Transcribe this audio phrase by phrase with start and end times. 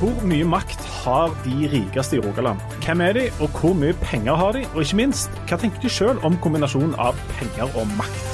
[0.00, 2.62] Hvor mye makt har de rikeste i Rogaland?
[2.86, 4.64] Hvem er de, og hvor mye penger har de?
[4.72, 8.29] Og ikke minst, hva tenker de sjøl om kombinasjonen av penger og makt?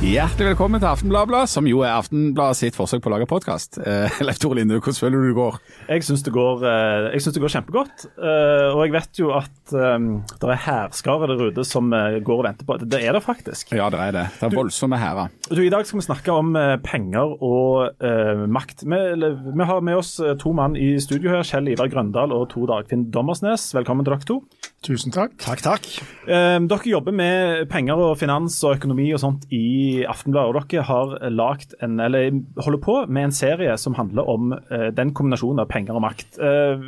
[0.00, 3.76] Hjertelig velkommen til Aftenbladet, som jo er Aftenbladet sitt forsøk på å lage podkast.
[3.84, 5.58] Eh, Leif Tore Linde, hvordan føler du det går?
[5.90, 8.06] Jeg syns det, eh, det går kjempegodt.
[8.16, 12.40] Eh, og jeg vet jo at um, det er hærskarer der ute som eh, går
[12.40, 13.74] og venter på Det er det faktisk.
[13.76, 14.24] Ja, det er det.
[14.38, 15.36] Det er voldsomme hærer.
[15.52, 18.86] I dag skal vi snakke om eh, penger og eh, makt.
[18.88, 21.44] Vi, vi har med oss to mann i studio her.
[21.44, 23.68] Kjell Ivar Grøndal og Tor Dagfinn Dommersnes.
[23.76, 24.40] Velkommen til dere to.
[24.80, 25.34] Tusen takk.
[25.42, 25.86] Takk, takk.
[26.24, 30.56] Eh, dere jobber med penger og finans og økonomi og sånt i Aftenbladet.
[30.56, 32.30] og Dere har lagt en, eller
[32.64, 36.40] holder på med en serie som handler om eh, den kombinasjonen av penger og makt.
[36.40, 36.86] Eh,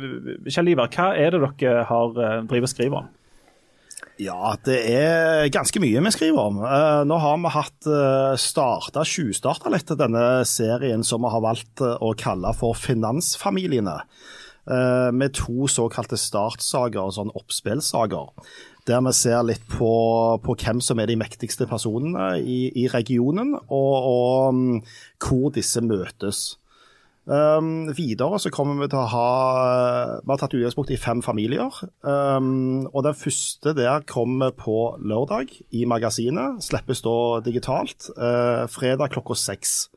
[0.49, 3.11] Kjell Ivar, hva er det dere har eh, driver og skriver om?
[4.21, 6.59] Ja, det er ganske mye vi skriver om.
[6.61, 11.81] Eh, nå har vi hatt uh, starta, tjuvstarta litt denne serien som vi har valgt
[11.81, 13.95] eh, å kalle for Finansfamiliene.
[14.63, 18.31] Eh, med to såkalte startsager, sånn oppspillsager.
[18.87, 19.91] Der vi ser litt på,
[20.43, 24.83] på hvem som er de mektigste personene i, i regionen, og, og mm,
[25.23, 26.45] hvor disse møtes.
[27.23, 29.27] Um, videre så kommer vi til å ha
[30.19, 31.71] Vi har tatt utgangspunkt i fem familier.
[32.03, 36.59] Um, og Den første der kommer på lørdag i magasinet.
[36.63, 38.09] Slippes da digitalt.
[38.17, 39.87] Uh, fredag klokka seks.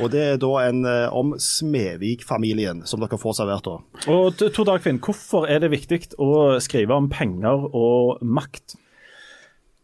[0.00, 3.66] Og Det er da en uh, om Smevik-familien som dere får servert.
[3.68, 4.08] da.
[4.12, 8.78] Og Tor Dagfinn, hvorfor er det viktig å skrive om penger og makt?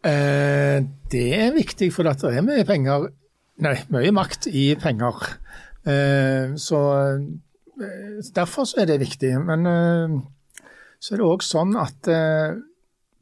[0.00, 0.80] Eh,
[1.12, 3.10] det er viktig, for at det er mye penger
[3.60, 5.18] Nei, mye makt i penger.
[5.84, 6.78] Eh, så
[7.76, 9.34] eh, Derfor så er det viktig.
[9.44, 10.14] Men eh,
[10.96, 12.56] så er det òg sånn at eh,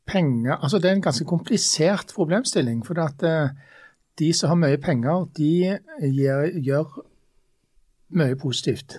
[0.06, 2.84] penger Altså det er en ganske komplisert problemstilling.
[2.86, 3.50] For at eh,
[4.18, 5.50] de som har mye penger, de
[6.02, 6.98] gjør, gjør
[8.18, 8.98] mye positivt.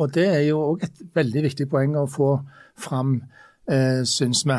[0.00, 2.34] Og det er jo òg et veldig viktig poeng å få
[2.80, 3.20] fram,
[3.68, 4.58] eh, syns vi.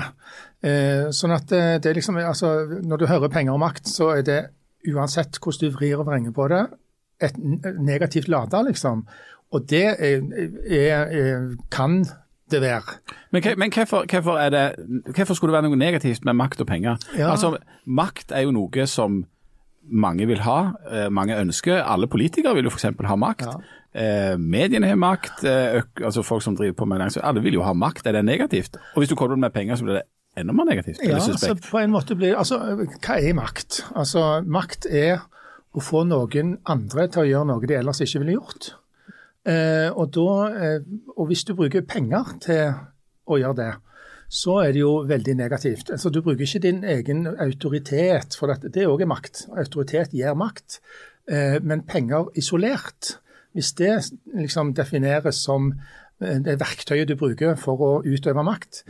[0.63, 4.13] Eh, sånn at eh, det er liksom, altså, Når du hører penger og makt, så
[4.17, 4.41] er det
[4.87, 6.65] uansett hvordan du vrir og vrenger på det,
[7.23, 7.37] et
[7.79, 9.05] negativt lada, liksom.
[9.53, 10.21] Og det er,
[10.65, 12.03] er, er, kan
[12.51, 12.97] det være.
[13.31, 14.63] Men, men hvorfor, hvorfor, det,
[15.15, 16.97] hvorfor skulle det være noe negativt med makt og penger?
[17.17, 17.31] Ja.
[17.31, 19.23] Altså, Makt er jo noe som
[19.91, 21.81] mange vil ha, eh, mange ønsker.
[21.83, 22.85] Alle politikere vil jo f.eks.
[23.07, 23.47] ha makt.
[23.47, 23.59] Ja.
[23.93, 27.23] Eh, mediene har makt, eh, altså folk som driver på med næringsliv.
[27.23, 28.07] Alle vil jo ha makt.
[28.07, 28.77] Er det negativt?
[28.95, 30.05] Og hvis du kobler med penger, så blir det
[30.37, 30.99] enda mer negativt.
[31.03, 32.57] Ja, altså på en måte blir, altså,
[33.03, 33.83] Hva er makt?
[33.95, 35.21] Altså, Makt er
[35.73, 38.73] å få noen andre til å gjøre noe de ellers ikke ville gjort.
[39.45, 40.79] Eh, og, da, eh,
[41.17, 42.73] og hvis du bruker penger til
[43.27, 43.71] å gjøre det,
[44.33, 45.91] så er det jo veldig negativt.
[45.93, 48.71] Altså, du bruker ikke din egen autoritet, for dette.
[48.73, 49.43] det er også makt.
[49.57, 50.79] Autoritet gir makt.
[51.29, 53.19] Eh, men penger isolert,
[53.53, 53.93] hvis det
[54.33, 55.69] liksom defineres som
[56.21, 58.81] eh, det verktøyet du bruker for å utøve makt,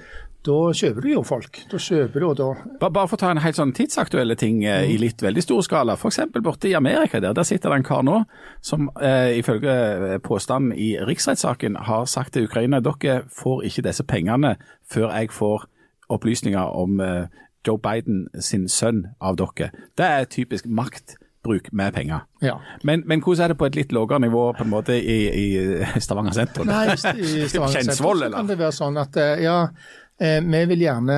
[0.43, 1.59] da kjøper du jo folk.
[1.71, 2.47] Da kjøper du, og da
[2.81, 5.61] Ba- Bare for å ta en helt sånn tidsaktuelle ting eh, i litt veldig stor
[5.63, 5.95] skala.
[5.95, 6.19] F.eks.
[6.43, 8.17] borte i Amerika der, der sitter det en kar nå
[8.61, 14.03] som eh, ifølge eh, påstanden i riksrettssaken har sagt til Ukraina dere får ikke disse
[14.03, 15.63] pengene før jeg får
[16.13, 17.25] opplysninger om eh,
[17.67, 19.71] Joe Biden sin sønn av dere.
[19.95, 22.25] Det er typisk maktbruk med penger.
[22.43, 22.57] Ja.
[22.83, 25.47] Men, men hvordan er det på et litt lavere nivå på en måte i, i
[26.03, 26.67] Stavanger sentrum?
[26.67, 29.57] Nei, i Stavanger sentrum kan det være sånn at eh, ja,
[30.19, 31.17] vi vil gjerne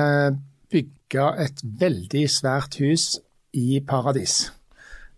[0.72, 3.16] bygge et veldig svært hus
[3.56, 4.46] i paradis.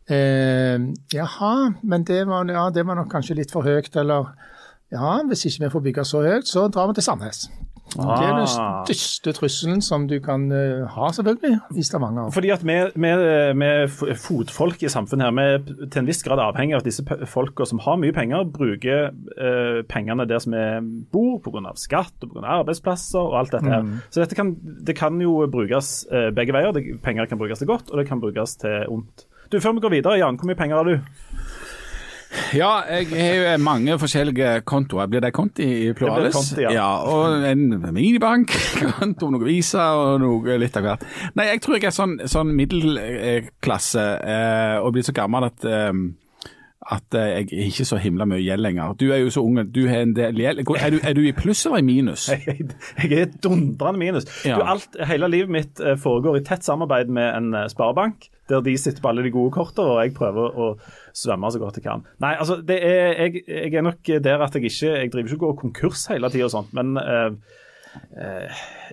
[0.09, 0.79] Eh,
[1.13, 4.31] jaha, men det var, ja, det var nok kanskje litt for høyt, eller
[4.95, 7.49] ja, hvis ikke vi får bygge så høyt, så drar vi til Sandnes.
[7.95, 8.85] Det er den Ah.
[8.85, 12.31] største trusselen som du kan eh, ha, selvfølgelig, i Stavanger.
[12.35, 12.77] Fordi at vi,
[14.19, 17.67] fotfolk i samfunnet her, vi er til en viss grad avhengig av at disse folka
[17.69, 20.65] som har mye penger, bruker eh, pengene der som vi
[21.13, 21.73] bor, pga.
[21.81, 23.89] skatt og på grunn av arbeidsplasser og alt dette her.
[24.11, 26.77] Så dette kan, det kan jo brukes eh, begge veier.
[27.03, 29.27] Penger kan brukes til godt, og det kan brukes til ondt.
[29.49, 30.99] Du, Før vi går videre, Jan, hvor mye penger har du?
[32.53, 35.09] Ja, jeg har jo mange forskjellige kontoer.
[35.09, 36.37] Blir det konti i pluralis?
[36.37, 36.87] konti, ja.
[37.09, 37.65] Og en
[37.95, 41.07] minibankkonto, noe Visa og noe litt av hvert.
[41.39, 45.93] Nei, jeg tror jeg er sånn, sånn middelklasse eh, og blir så gammel at eh,
[46.89, 48.95] at eh, jeg er ikke så himla mye gjeld lenger.
[49.01, 50.63] Du er jo så ung, du har en del gjeld.
[50.81, 52.29] Er du, er du i pluss eller i minus?
[52.49, 52.71] Jeg,
[53.03, 54.27] jeg er dundrende minus.
[54.47, 54.57] Ja.
[54.57, 58.65] Du, alt, hele livet mitt eh, foregår i tett samarbeid med en eh, sparebank, der
[58.65, 60.69] de sitter på alle de gode kortene, og jeg prøver å
[61.17, 62.07] svømme så godt jeg kan.
[62.25, 65.39] Nei, altså, det er, jeg, jeg er nok der at jeg ikke Jeg driver ikke
[65.39, 67.31] og går konkurs hele tida og sånt, men eh,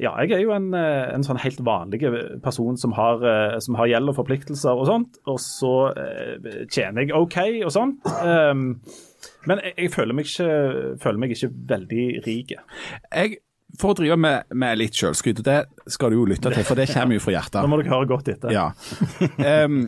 [0.01, 2.01] Ja, jeg er jo en, eh, en sånn helt vanlig
[2.43, 7.05] person som har, eh, som har gjeld og forpliktelser og sånt, og så eh, tjener
[7.05, 8.05] jeg OK og sånt.
[8.21, 8.81] Um,
[9.49, 12.55] men jeg, jeg føler, meg ikke, føler meg ikke veldig rik.
[12.55, 13.37] Jeg,
[13.79, 16.79] for å drive med, med litt sjølskryt, og det skal du jo lytte til, for
[16.79, 17.59] det kommer jo fra hjertet.
[17.63, 18.53] Nå må dere høre godt etter.
[18.55, 18.67] Ja.
[19.65, 19.85] Um,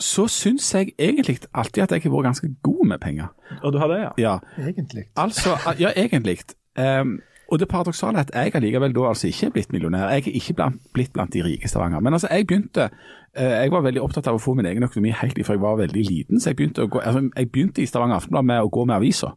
[0.00, 3.30] så syns jeg egentlig alltid at jeg har vært ganske god med penger.
[3.62, 4.10] Og du har det, ja?
[4.20, 5.06] Ja, Egentlig.
[5.20, 6.40] altså, ja egentlig.
[6.74, 7.20] Um,
[7.52, 10.08] og det paradoksale er at jeg allikevel da altså ikke er blitt millionær.
[10.08, 12.00] Jeg er ikke blant, blitt blant de rike i Stavanger.
[12.00, 12.88] Men altså, jeg begynte
[13.36, 15.76] eh, Jeg var veldig opptatt av å få min egen økonomi helt ifra jeg var
[15.76, 16.40] veldig liten.
[16.40, 19.36] Så jeg begynte, gå, altså, jeg begynte i Stavanger Aftenblad med å gå med aviser.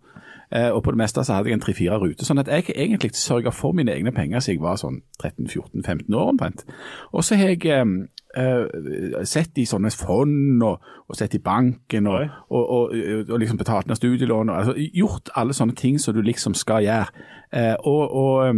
[0.52, 2.26] Eh, og på det meste så hadde jeg en tre-fire ruter.
[2.26, 6.32] Sånn at jeg egentlig sørga for mine egne penger siden jeg var sånn 13-14-15 år
[6.32, 6.64] omtrent.
[7.12, 12.30] Og så har jeg eh, sett i sånne fond og, og sett i banken og,
[12.50, 14.54] og, og, liksom betalt ned studielån.
[14.54, 17.28] Altså, gjort alle sånne ting som du liksom skal gjøre.
[17.52, 18.56] Eh, og,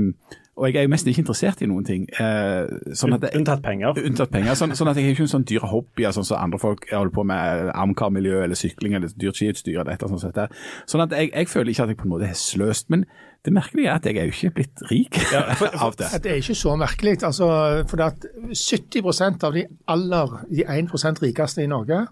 [0.60, 2.06] og, jeg er jo mest ikke interessert i noen ting.
[2.20, 2.68] Eh,
[2.98, 3.96] sånn at jeg, Unntatt penger.
[4.04, 4.58] Unntatt penger.
[4.60, 7.16] Sånn, sånn at jeg har ikke en sånn dyre hobbyer sånn som andre folk holder
[7.16, 9.80] på med armkarmiljø eller sykling eller dyrt skiutstyr.
[9.80, 10.62] eller et eller annet sånt.
[10.92, 12.90] Sånn at jeg, jeg føler ikke at jeg på en måte har sløst.
[12.94, 13.06] Men
[13.48, 15.20] det merkelige er at jeg er jo ikke blitt rik
[15.86, 16.10] av det.
[16.24, 17.16] Det er ikke så merkelig.
[17.24, 17.48] altså,
[17.88, 22.04] for at 70% av de aller, de 1% rikeste i Norge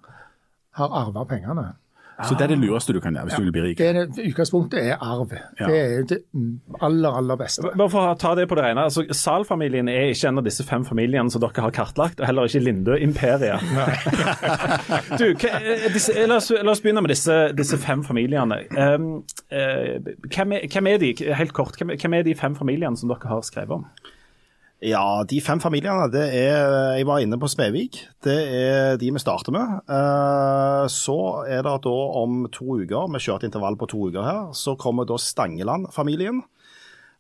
[0.78, 1.74] har arva pengene.
[2.26, 3.78] Så det er det lureste du kan gjøre hvis du vil bli rik.
[3.78, 5.36] Det det, utgangspunktet er arv.
[5.60, 5.68] Ja.
[5.70, 6.18] Det er det
[6.82, 7.62] aller, aller beste.
[7.78, 8.88] Bare for å ta det på det rene.
[8.90, 12.50] altså Zahl-familien er ikke en av disse fem familiene som dere har kartlagt, og heller
[12.50, 13.62] ikke Lindø-imperiet.
[15.22, 18.64] du, eh, disse- la, oss, la oss begynne med disse, disse fem familiene.
[18.74, 19.10] Um,
[19.54, 19.98] uh,
[20.34, 23.30] hvem, er, hvem er de, helt kort, hvem, hvem er de fem familiene som dere
[23.30, 23.86] har skrevet om?
[24.86, 27.98] Ja, de fem familiene, det er Jeg var inne på Smedvik.
[28.22, 29.80] Det er de vi starter med.
[29.90, 34.44] Eh, Så er det da om to uker, vi kjørte intervall på to uker her,
[34.54, 36.44] så kommer da Stangeland-familien.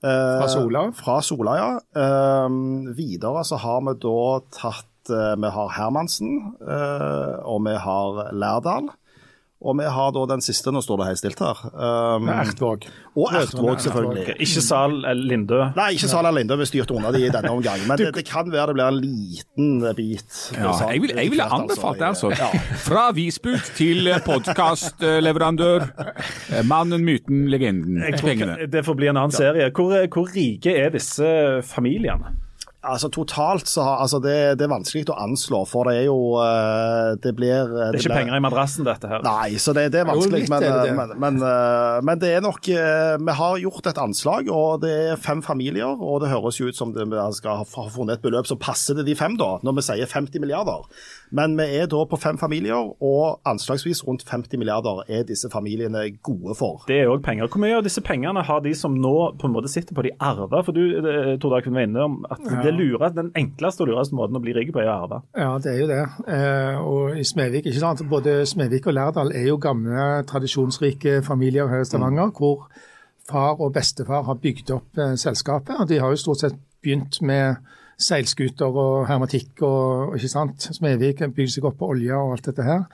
[0.04, 0.92] Eh, Fra Sola?
[0.94, 1.71] Fra Sola, ja.
[1.98, 2.50] Eh,
[2.94, 6.57] videre så har vi da tatt Vi har Hermansen,
[7.48, 8.89] og vi har Lærdal.
[9.57, 11.62] Og vi har da den siste, nå står det helt stilt her.
[11.74, 12.86] Um, Ertvåg.
[13.18, 14.36] og Ertvåg, selvfølgelig.
[14.45, 15.63] Ikke Sal Lindø.
[15.75, 17.81] Nei, ikke Sal Lindø, vi styrte unna de i denne omgang.
[17.89, 20.39] Men det, det kan være det blir en liten bit.
[20.54, 22.30] Ja, jeg ville vil anbefalt det, altså.
[22.38, 22.51] Ja.
[22.86, 25.89] Fra Visbud til podkastleverandør.
[26.69, 28.04] Mannen, myten, legenden.
[28.06, 28.59] Jeg tror Pengene.
[28.69, 29.71] Det får bli en annen serie.
[29.74, 31.25] Hvor, hvor rike er disse
[31.65, 32.38] familiene?
[32.87, 36.17] Altså Totalt så har altså det, det er vanskelig å anslå, for det er jo
[36.41, 39.23] eh, Det blir Det er ikke penger i madrassen, dette her.
[39.25, 40.47] Nei, så det, det er vanskelig.
[40.51, 40.95] men, er det eh, det.
[40.97, 44.93] men, men, eh, men det er nok eh, Vi har gjort et anslag, og det
[45.11, 45.93] er fem familier.
[45.93, 48.59] Og det høres jo ut som det, vi skal ha ha funnet et beløp som
[48.61, 50.87] passer til de fem, da, når vi sier 50 milliarder.
[51.35, 56.06] Men vi er da på fem familier, og anslagsvis rundt 50 milliarder er disse familiene
[56.24, 56.85] gode for.
[56.88, 57.50] Det er òg penger.
[57.51, 60.13] Hvor mye av disse pengene har de som nå på en måte sitter på de
[60.24, 60.63] arver?
[60.63, 64.39] For du eh, kunne være inne om at det lurer, den enkleste og lureste måten
[64.39, 65.21] å bli rik på er å arve.
[65.38, 66.03] Ja, det er jo det.
[66.38, 68.06] Eh, og i Smedvik, ikke sant?
[68.09, 72.69] Både Smedvik og Lærdal er jo gamle, tradisjonsrike familier her i Stavanger, hvor
[73.27, 75.75] far og bestefar har bygd opp eh, selskapet.
[75.80, 77.57] og De har jo stort sett begynt med
[77.97, 80.67] seilskuter og hermetikk og ikke sant.
[80.77, 82.85] Smedvik bygde seg opp på olje og alt dette her.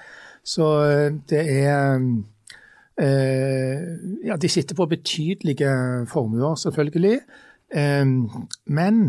[0.44, 2.00] Så eh, det er
[3.00, 3.84] eh,
[4.28, 5.74] Ja, de sitter på betydelige
[6.12, 7.20] formuer, selvfølgelig.
[7.76, 8.06] Eh,
[8.66, 9.04] men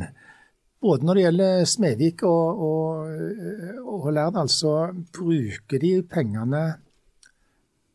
[0.85, 3.07] både når det gjelder Smedvik og, og,
[3.87, 6.65] og Lærdal, så bruker de pengene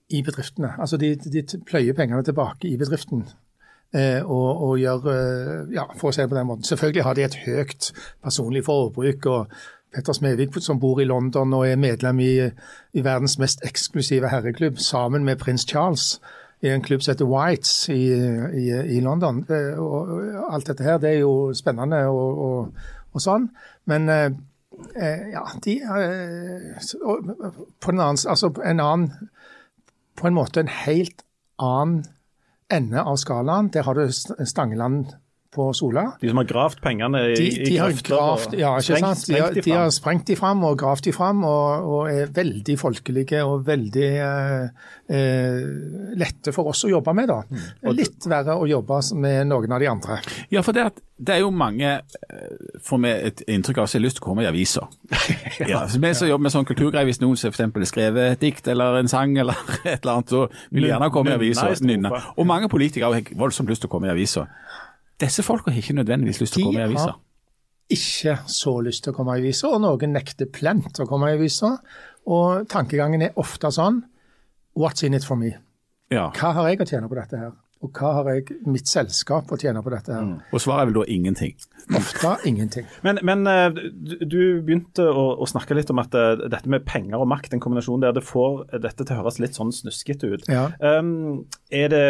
[0.10, 0.74] i bedriftene.
[0.80, 3.28] Altså de, de pløyer pengene tilbake i bedriften.
[3.96, 6.68] Eh, og, og gjør eh, Ja, for å si på den måten.
[6.68, 7.92] Selvfølgelig har de et høyt
[8.24, 9.26] personlig forbruk.
[9.26, 12.34] og Petter Smedvik, som bor i London og er medlem i,
[12.94, 16.20] i verdens mest eksklusive herreklubb, sammen med prins Charles
[16.62, 18.04] i en klubb som heter Whites i,
[18.60, 18.68] i,
[18.98, 19.42] i London.
[19.50, 20.14] Eh, og,
[20.52, 23.50] alt dette her, det er jo spennende og, og, og sånn.
[23.90, 24.30] Men eh,
[25.34, 26.94] ja, de eh,
[27.82, 29.10] På den annen, altså en annen
[30.16, 31.26] På en måte en helt
[31.60, 32.04] annen
[32.74, 33.70] ende av skalaen.
[33.74, 34.12] Der har du
[34.46, 35.16] Stangeland
[35.54, 36.04] på Sola.
[36.22, 39.00] De som har gravd pengene i, De, i de har grøfter og gravd, ja, ikke
[39.00, 39.28] sprengt- sant?
[39.32, 42.30] De, har, de de har sprengt de fram og gravd de fram, og, og er
[42.36, 45.64] veldig folkelige og veldig eh, eh,
[46.22, 47.32] lette for oss å jobbe med.
[47.32, 47.40] da.
[47.50, 47.94] Mm.
[47.98, 50.20] Litt verre å jobbe med noen av de andre.
[50.54, 54.00] Ja, for det, at, det er jo mange eh, får vi et inntrykk av som
[54.00, 54.86] har lyst til å komme i aviser.
[55.72, 55.82] ja.
[55.90, 58.70] Vi som jobber med sånn kulturgreier, hvis noen som for eksempel har skrevet et dikt
[58.70, 61.54] eller en sang eller et eller annet, så vil de gjerne komme i
[61.90, 62.32] Nynne aviser.
[62.38, 64.46] Og mange politikere har voldsomt lyst til å komme i aviser.
[65.20, 67.16] Disse folka har ikke nødvendigvis lyst til å komme i aviser.
[67.16, 67.26] har
[67.90, 71.40] ikke så lyst til å komme i aviser, og noen nekter plent å komme i
[71.40, 71.80] aviser.
[72.30, 74.04] Og tankegangen er ofte sånn
[74.80, 75.56] What's in it for me?
[76.14, 76.30] Ja.
[76.38, 77.58] Hva har jeg å tjene på dette her?
[77.80, 80.32] Og hva har jeg, mitt selskap å tjene på dette her?
[80.52, 81.54] Og svaret er vel da ingenting.
[81.96, 82.88] Ofte ingenting.
[83.08, 83.78] Men, men eh,
[84.20, 87.64] du, begynte å, å, snakke litt om at uh, dette med penger og makt, en
[87.64, 90.50] kombinasjon der det får dette til å høres litt sånn snuskete ut.
[90.52, 90.68] Ja.
[90.84, 92.04] Um, er, det,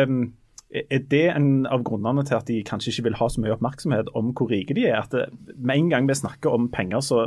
[0.69, 4.11] er det en av grunnene til at de kanskje ikke vil ha så mye oppmerksomhet
[4.17, 4.99] om hvor rike de er?
[5.01, 7.23] At det, med en gang vi snakker om penger, så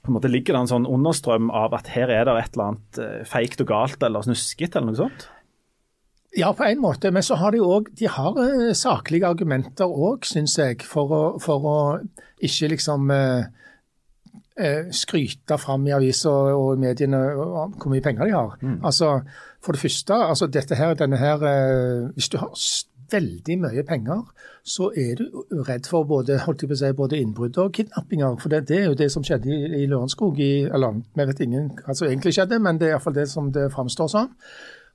[0.00, 2.72] på en måte ligger det en sånn understrøm av at her er det et eller
[2.72, 5.28] annet uh, feigt og galt eller snuskete eller noe sånt?
[6.38, 10.26] Ja, på en måte, men så har de òg de har uh, saklige argumenter òg,
[10.26, 11.78] syns jeg, for å, for å,
[12.42, 13.46] ikke liksom uh,
[14.94, 18.56] skryte fram i aviser og i mediene om hvor mye penger de har.
[18.60, 18.78] Mm.
[18.84, 19.20] Altså,
[19.60, 21.42] For det første, altså dette her, denne her
[22.14, 22.54] Hvis du har
[23.10, 24.24] veldig mye penger,
[24.66, 28.36] så er du redd for både, holdt jeg på å si, både innbrudd og kidnappinger.
[28.42, 30.40] For det, det, er jo det som skjedde i, i Lørenskog.
[30.40, 33.70] Eller vi vet ingen hva som egentlig skjedde, men det er iallfall det som det
[33.74, 34.30] framstår som.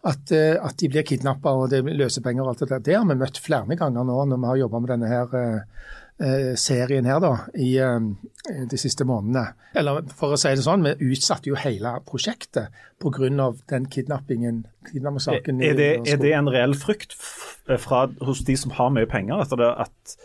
[0.05, 2.83] At, at, de blir kidnappa og det er løsepenger og alt det der.
[2.87, 5.87] Det har vi møtt flere ganger nå når vi har jobba med denne her eh,
[6.55, 9.49] serien her da, i eh, de siste månedene.
[9.75, 12.71] Eller for å si det sånn, vi utsatte jo hele prosjektet
[13.03, 13.51] pga.
[13.67, 14.65] den kidnappingen.
[14.91, 15.61] kidnappingssaken.
[15.61, 19.59] Er, er, er, det en reell frykt fra, hos de som har mye penger, etter
[19.59, 20.17] det at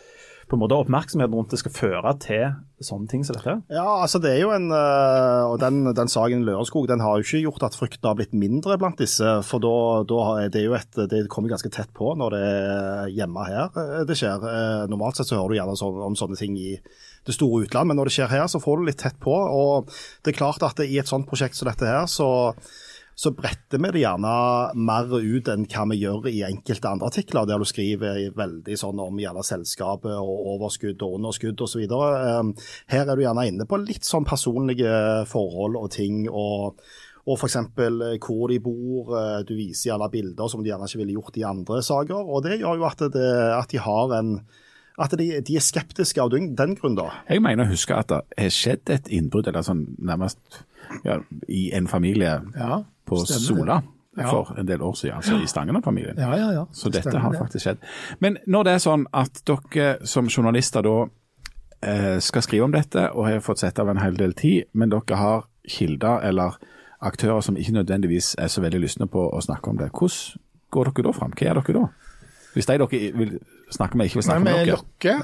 [0.51, 2.45] på en måte oppmerksomheten rundt det skal føre til
[2.83, 3.55] sånne ting som dette?
[3.71, 7.27] Ja, altså det er jo en eh, Og den, den saken Lørenskog den har jo
[7.27, 9.35] ikke gjort at frykten har blitt mindre blant disse.
[9.47, 9.75] For da,
[10.09, 13.69] da er det jo et Det kommer ganske tett på når det er hjemme her
[13.71, 14.43] eh, det skjer.
[14.51, 16.75] Eh, normalt sett så hører du gjerne så, om sånne ting i
[17.29, 19.35] det store utland, men når det skjer her, så får du litt tett på.
[19.35, 19.91] Og
[20.25, 22.31] det er klart at i et sånt prosjekt som dette her, så
[23.21, 24.31] så bretter vi det gjerne
[24.81, 29.03] mer ut enn hva vi gjør i enkelte andre artikler, der du skriver veldig sånn
[29.03, 31.85] om gjerne selskapet og overskudd og underskudd osv.
[31.85, 32.55] Ehm,
[32.89, 34.95] her er du gjerne inne på litt sånn personlige
[35.29, 36.25] forhold og ting.
[36.31, 36.81] og
[37.29, 37.57] og f.eks.
[37.61, 39.13] Eh, hvor de bor.
[39.13, 42.17] Eh, du viser gjerne bilder som de gjerne ikke ville gjort i andre saker.
[42.17, 44.35] og Det gjør jo at, det, at de har en
[45.01, 46.97] at de, de, er skeptiske av den, grunn.
[46.99, 47.07] da.
[47.29, 50.41] Jeg mener å huske at det har skjedd et innbrudd eller sånn nærmest
[51.05, 53.83] ja, i en familie ja på Sola
[54.31, 56.19] for en del år siden, altså i Stangeland-familien.
[56.19, 56.65] Ja, ja, ja.
[56.73, 57.85] Så dette Stemmer, har faktisk skjedd.
[58.19, 60.97] Men når det er sånn at dere som journalister da
[61.87, 64.93] eh, skal skrive om dette, og har fått sett av en hel del tid, men
[64.93, 66.59] dere har kilder eller
[67.01, 70.43] aktører som ikke nødvendigvis er så veldig lystne på å snakke om det, hvordan
[70.75, 71.33] går dere da fram?
[71.39, 72.13] Hva gjør dere da?
[72.55, 73.39] Hvis de dere vil
[73.75, 74.67] snakke med, ikke vil snakke med dere.
[74.67, 75.15] Lokke.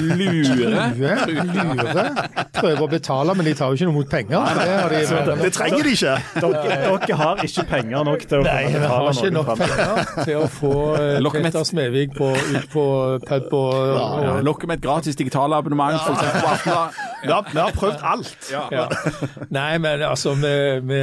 [0.00, 0.84] Lure.
[1.00, 1.16] Lure.
[1.50, 2.04] Lure.
[2.54, 4.60] Prøver å betale, men de tar jo ikke noe mot penger.
[4.60, 6.16] Det, de, det trenger de ikke.
[6.40, 10.12] Dere, dere, har ikke penger nok til å Nei, betale Nei, har ikke nok penger
[10.24, 12.84] til å få uh, Petter Smevik på, ut på
[13.26, 16.00] pub og, og ja, Lokke med et gratis digitalabonnement, ja.
[16.06, 16.66] f.eks.
[17.22, 18.50] Vi, har, vi har prøvd alt.
[18.52, 18.66] Ja.
[18.74, 18.86] Ja.
[19.52, 21.02] Nei, men altså vi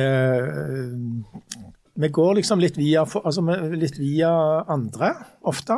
[1.98, 3.41] vi går liksom litt via, altså
[3.74, 4.29] litt via
[4.70, 5.13] andre,
[5.50, 5.77] ofte.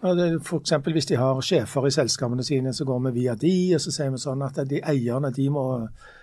[0.00, 0.72] F.eks.
[0.86, 4.14] hvis de har sjefer i selskapene sine, så går vi via de, og så sier
[4.14, 5.64] vi sånn at de eierne de må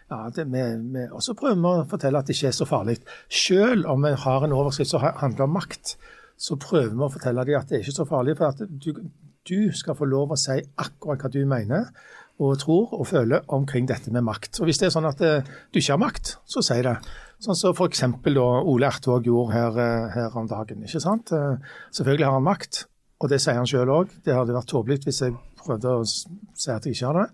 [0.09, 2.67] ja, det, vi, vi, Og så prøver vi å fortelle at det ikke er så
[2.67, 2.97] farlig.
[3.29, 5.97] Selv om vi har en overskrift som handler om makt,
[6.37, 8.37] så prøver vi å fortelle dem at det er ikke så farlig.
[8.39, 9.03] For at du,
[9.49, 11.91] du skal få lov å si akkurat hva du mener
[12.37, 14.59] og tror og føler omkring dette med makt.
[14.61, 16.93] Og Hvis det er sånn at eh, du ikke har makt, så si det.
[17.41, 18.03] Sånn som så f.eks.
[18.37, 20.85] Ole Ertvåg gjorde her, eh, her, om dagen.
[20.85, 21.33] ikke sant?
[21.33, 21.57] Eh,
[21.97, 22.85] selvfølgelig har han makt,
[23.17, 24.11] og det sier han sjøl òg.
[24.25, 27.27] Det hadde vært tåpelig hvis jeg prøvde å si at jeg ikke har det.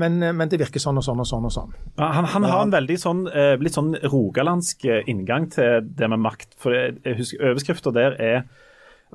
[0.00, 1.46] Men, eh, men, det virker sånn og sånn og sånn.
[1.48, 1.76] og sånn.
[1.98, 3.22] Han, han har en veldig sånn,
[3.60, 6.54] litt sånn rogalandsk inngang til det med makt.
[6.60, 8.44] For jeg husker Overskrifta der er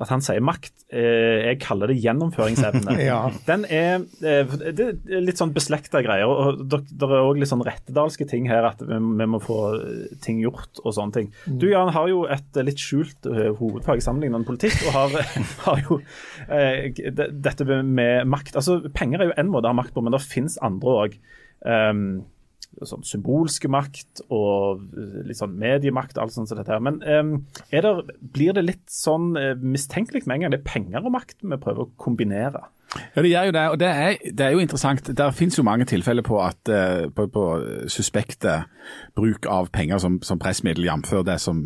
[0.02, 0.74] at han sier makt.
[0.92, 2.96] Eh, jeg kaller det gjennomføringsevne.
[3.08, 3.20] ja.
[3.46, 6.28] Den er, eh, det er litt sånn beslekta greier.
[6.28, 10.14] og Det er òg litt sånn rettedalske ting her, at vi, vi, må få eh,
[10.24, 11.32] ting gjort og sånne ting.
[11.46, 11.58] Mm.
[11.62, 15.18] Du Jan, har jo et litt skjult hovedfag sammenlignet med politikk, og har,
[15.66, 16.00] har jo
[16.46, 16.92] eh,
[17.32, 18.60] dette med makt.
[18.60, 21.20] Altså, Penger er jo én måte å ha makt på, men det finnes andre òg.
[21.66, 22.26] Um,
[22.84, 26.18] sånn symbolske makt og eh, litt sånn mediemakt.
[26.20, 26.82] alt sånt som dette her.
[26.84, 27.00] Men
[27.70, 27.92] det,
[28.36, 31.60] blir det litt sånn uh, mistenkelig med en gang det er penger og makt vi
[31.62, 32.66] prøver å kombinere?
[33.16, 33.64] Ja, det gjør jo det.
[33.70, 35.10] og Det er, det er jo interessant.
[35.18, 37.44] Der finnes jo mange tilfeller på at uh, på, på,
[37.88, 38.62] suspekte
[39.16, 41.12] bruk av penger som, som pressmiddel, jf.
[41.26, 41.62] det som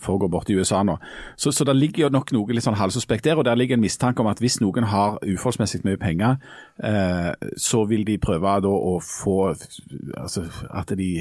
[0.00, 0.96] foregår borte i USA nå.
[1.36, 3.40] Så, så det ligger jo nok noe litt sånn halvsuspekt der.
[3.40, 6.38] Og der ligger en mistanke om at hvis noen har uforholdsmessig mye penger,
[6.82, 11.12] eh, så vil de prøve da å få altså, at de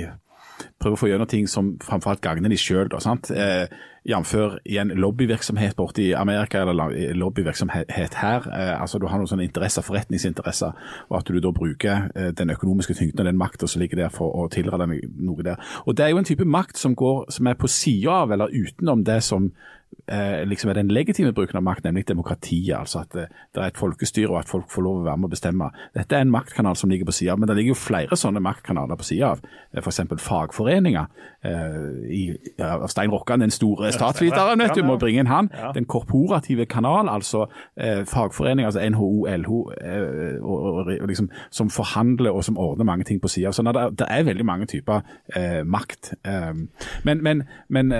[0.82, 2.92] prøver å få gjennom ting som framfor alt gagner de sjøl.
[2.92, 3.66] Eh,
[4.06, 4.34] Jf.
[4.66, 8.48] en lobbyvirksomhet borte i Amerika eller lobbyvirksomhet her.
[8.48, 10.72] Eh, altså Du har noen sånne interesser, forretningsinteresser,
[11.10, 14.10] og at du da bruker eh, den økonomiske tyngden og den makta som ligger der
[14.10, 15.62] for å tilrede noe der.
[15.86, 18.50] Og Det er jo en type makt som, går, som er på sida av eller
[18.50, 19.52] utenom det som
[20.08, 22.78] eh, liksom er den legitime bruken av makt, nemlig demokratiet.
[22.78, 25.34] altså At det, er et folkestyre og at folk får lov å være med å
[25.34, 25.70] bestemme.
[25.98, 28.44] Dette er en maktkanal som ligger på sida av, men det ligger jo flere sånne
[28.44, 29.46] maktkanaler på sida av.
[29.78, 30.02] F.eks.
[30.18, 31.06] fagforeninger.
[31.44, 31.78] Eh,
[32.12, 32.24] i,
[32.60, 35.50] ja, Stein Rokkan, den store statsviteren, vet du, må bringe inn han.
[35.76, 37.46] Den korporative kanal, altså
[37.80, 43.04] eh, fagforeninger, altså NHO, LHO, eh, og, og, liksom, som forhandler og som ordner mange
[43.08, 43.52] ting på sida.
[43.52, 45.02] Så det, det, er veldig mange typer
[45.66, 46.14] makt.
[47.04, 47.94] men, men, men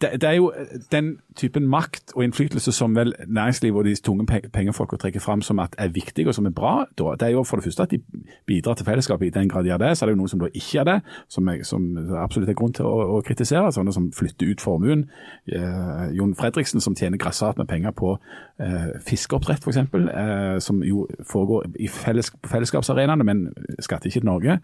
[0.00, 3.94] det, det, er jo eh, den typen makt og innflytelse som vel næringslivet og de
[4.04, 6.84] tunge pengefolka trekker fram som at er viktig og som er bra.
[6.98, 7.14] Da.
[7.20, 8.00] Det er jo for det første at de
[8.46, 9.92] bidrar til fellesskapet i den grad de gjør det.
[9.98, 11.88] Så er det jo noen som da ikke gjør det, som, er, som
[12.22, 13.72] absolutt er grunn til å, å, kritisere.
[13.74, 15.04] Sånne som flytter ut formuen.
[15.46, 18.14] Eh, Jon Fredriksen som tjener grassat med penger på
[18.62, 23.46] eh, fiskeoppdrett f.eks., eh, som jo foregår i felles, fellesskapsarenaene, men
[23.82, 24.58] skatter ikke til Norge.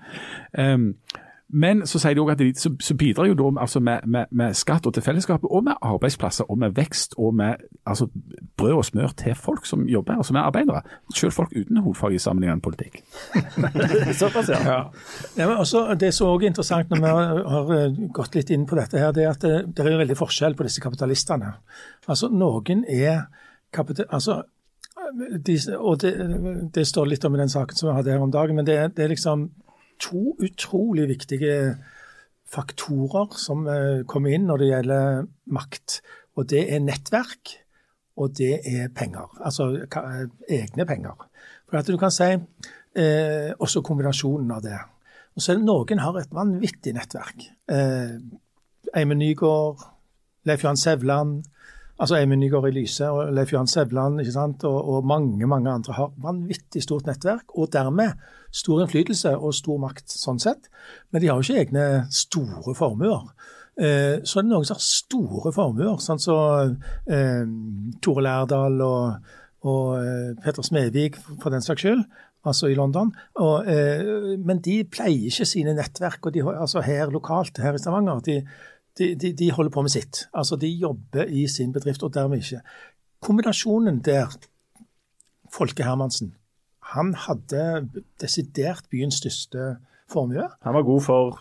[0.59, 0.79] Eh,
[1.55, 4.31] men så sier de òg at de, så, så bidrar jo da altså med, med,
[4.35, 8.09] med, skatt og til fellesskapet, og med arbeidsplasser og med vekst og med altså,
[8.59, 10.83] brød og smør til folk som jobber her, som er arbeidere.
[11.15, 13.01] Selv folk uten hovedfag i sammenlignende politikk.
[14.21, 14.61] Såpass, ja.
[14.67, 14.81] ja.
[15.39, 18.51] ja men også, det som òg er interessant når vi har, har eh, gått litt
[18.51, 20.83] inn på dette, her, det er at det, det er jo veldig forskjell på disse
[20.83, 21.55] kapitalistene.
[22.09, 23.29] Altså, Noen er
[23.73, 24.11] kapital...
[24.11, 24.43] Altså,
[25.47, 26.15] de, og det,
[26.75, 28.79] det, står litt om i den saken som vi hadde her om dagen, men det,
[28.97, 29.53] det er liksom
[30.03, 31.59] to utrolig viktige
[32.55, 36.01] faktorer som eh, kommer inn når det gjelder makt.
[36.39, 37.55] Og det er nettverk,
[38.21, 39.31] og det er penger.
[39.43, 39.71] Altså
[40.51, 41.29] egne penger.
[41.69, 44.79] For at du kan si eh, også kombinasjonen av det.
[45.35, 47.49] Og så er det Noen har et vanvittig nettverk.
[47.71, 48.17] Eh,
[48.95, 49.83] Eimen Nygaard,
[50.47, 51.43] Leif Johan Sevland,
[51.99, 54.65] altså Eimen Nygaard i Lyse og Leif Johan Sevland ikke sant?
[54.69, 57.55] Og, og mange mange andre har vanvittig stort nettverk.
[57.55, 58.17] Og dermed
[58.55, 60.71] stor innflytelse og stor makt sånn sett,
[61.11, 63.31] men de har jo ikke egne store formuer.
[63.75, 66.77] Eh, så er det noen som har store formuer, sånn som så,
[67.11, 67.43] eh,
[68.03, 69.33] Tore Lærdal og,
[69.67, 72.05] og eh, Petter Smedvig for den saks skyld,
[72.47, 73.11] altså i London.
[73.43, 77.83] Og, eh, men de pleier ikke sine nettverk, og de, altså her lokalt her i
[77.83, 78.23] Stavanger.
[78.23, 78.39] De,
[78.99, 80.27] de, de, de holder på med sitt.
[80.35, 82.61] Altså De jobber i sin bedrift, og dermed ikke.
[83.25, 84.33] Kombinasjonen der,
[85.53, 86.35] Folke Hermansen,
[86.95, 87.89] han hadde
[88.21, 89.77] desidert byens største
[90.11, 90.49] formue.
[90.63, 91.41] Han var god for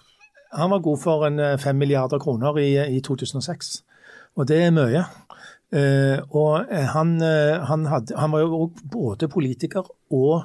[0.53, 3.83] Han var god for en eh, fem milliarder kroner i, i 2006.
[4.35, 5.01] Og det er mye.
[5.73, 7.15] Uh, og han,
[7.65, 10.43] han, hadde, han, var jo både politiker og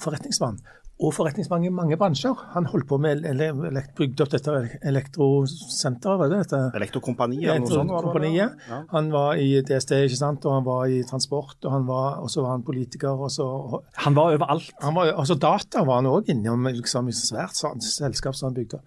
[0.00, 0.56] forretningsmann
[1.00, 2.36] og forretningsmann i mange bransjer.
[2.54, 3.24] Han holdt på med
[3.96, 6.60] bygde opp dette elektrosenteret, var det dette?
[6.76, 7.48] Elektrokompaniet?
[7.54, 8.58] Elektrokompaniet.
[8.68, 8.80] Ja.
[8.92, 12.28] Han var i DSD, ikke sant, og han var i transport, og, han var, og
[12.32, 13.16] så var han politiker.
[13.16, 13.46] Og så,
[14.04, 14.74] han var overalt?
[14.84, 18.82] Han var, altså Data var han òg innom liksom, i svært selskap som han bygde.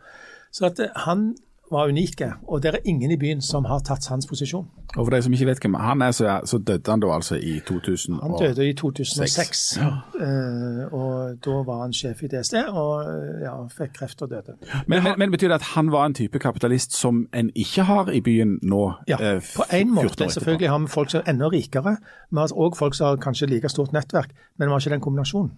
[0.54, 1.32] Så at han
[1.74, 4.68] var unike, og det er ingen i byen som har tatt hans posisjon.
[4.94, 7.36] Og For de som ikke vet hvem han er, så, så døde han da altså
[7.42, 8.20] i 2006?
[8.22, 9.88] Han døde i 2006, ja.
[10.22, 13.08] uh, og da var han sjef i DSD og
[13.42, 14.54] ja, fikk kreft og døde.
[14.86, 18.12] Men, men, men, betyr det at han var en type kapitalist som en ikke har
[18.14, 18.84] i byen nå?
[19.10, 20.30] Ja, uh, på en måte.
[20.30, 21.96] Selvfølgelig har vi folk som er enda rikere.
[22.30, 25.06] Vi har òg folk som har kanskje like stort nettverk, men vi har ikke den
[25.08, 25.52] kombinasjonen.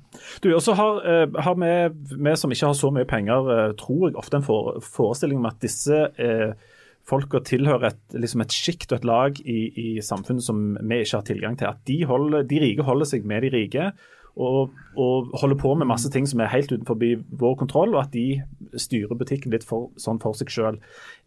[0.43, 1.73] Du, også har, uh, har vi,
[2.15, 6.04] vi, som ikke har så mye penger, tror jeg ofte en forestilling om at disse
[6.21, 6.73] eh,
[7.05, 11.19] folka tilhører et, liksom et sjikt og et lag i, i, samfunnet som vi ikke
[11.19, 11.69] har tilgang til.
[11.69, 13.91] At de, holder, de rike holder seg med de rike.
[14.35, 16.99] Og, og, holder på med masse ting som er helt utenfor
[17.39, 18.41] vår kontroll, og at de
[18.75, 20.81] styrer butikken litt for, sånn for seg sjøl.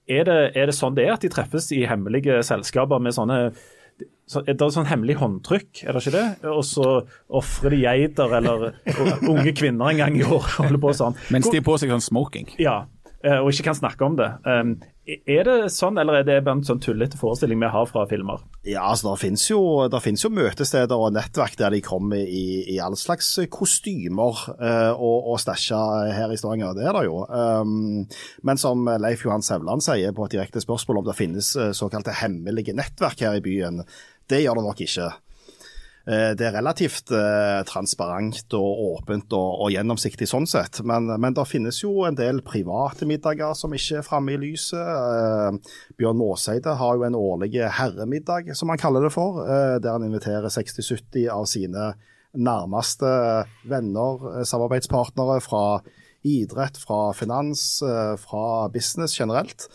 [0.08, 3.40] Er, er, det sånn det er, at de treffes i hemmelige selskaper med sånne
[4.28, 6.50] så, Det er sånn hemmelig håndtrykk, er det ikke det?
[6.52, 6.84] Og så
[7.40, 8.66] ofrer de geiter eller
[9.32, 10.44] unge kvinner en gang i år.
[10.58, 11.16] holder på sånn.
[11.32, 12.52] Mens de har på seg sånn smoking?
[12.60, 12.82] Ja,
[13.18, 14.28] og ikke kan snakke om det.
[15.08, 18.44] Er det sånn, eller er det bare en sånn tullete forestilling vi har fra filmer?
[18.62, 22.94] Ja, altså Det finnes jo, jo, møtesteder og nettverk der de kommer i, i all
[23.00, 25.80] slags kostymer uh, og, og stæsja
[26.14, 26.76] her i Stavanger.
[26.76, 27.22] Det er det jo.
[27.26, 28.04] Um,
[28.46, 32.76] men som Leif Johan Sevland sier på et direkte spørsmål om det finnes såkalte hemmelige
[32.76, 33.82] nettverk her i byen,
[34.28, 35.08] det gjør det nok ikke.
[36.08, 40.80] Eh, det er relativt eh, transparent og åpent og, og gjennomsiktig sånn sett.
[40.88, 44.80] Men, men, det finnes jo en del private middager som ikke er framme i lyset.
[44.80, 50.06] Eh, Bjørn Måseide har jo en årlig herremiddag, som han kaller det for, der han
[50.06, 51.92] inviterer 60-70 av sine
[52.38, 53.08] nærmeste
[53.68, 55.64] venner, samarbeidspartnere fra
[56.26, 59.68] idrett, fra finans, eh, fra business generelt.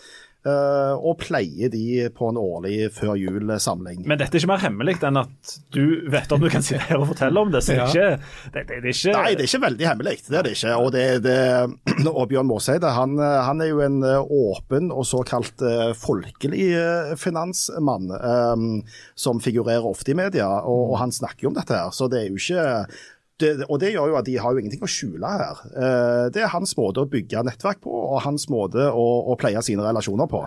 [0.50, 4.04] Eh, og pleier de på en årlig før jul-samling.
[4.10, 7.02] Men dette er ikke mer hemmelig enn at du vet om du kan sitte her
[7.02, 7.64] og fortelle om det.
[7.66, 8.10] så det er ikke,
[8.54, 10.16] det, det, det er ikke Nei, det er ikke veldig hemmelig.
[10.28, 10.76] Det er det ikke.
[10.80, 11.38] Og, det, det,
[12.20, 17.14] og Bjørn Måseide han, han er jo en eh, åpen og såkalt eh, folkelig eh,
[17.20, 18.68] finansmann um,
[19.16, 21.92] som figurerer ofte i media, og, og han snakker jo om dette her.
[21.96, 22.68] Så det er jo ikke
[23.44, 25.60] det, og det gjør jo at de har jo ingenting å skjule her.
[25.76, 29.62] Eh, det er hans måte å bygge nettverk på, og hans måte å, å pleie
[29.66, 30.42] sine relasjoner på.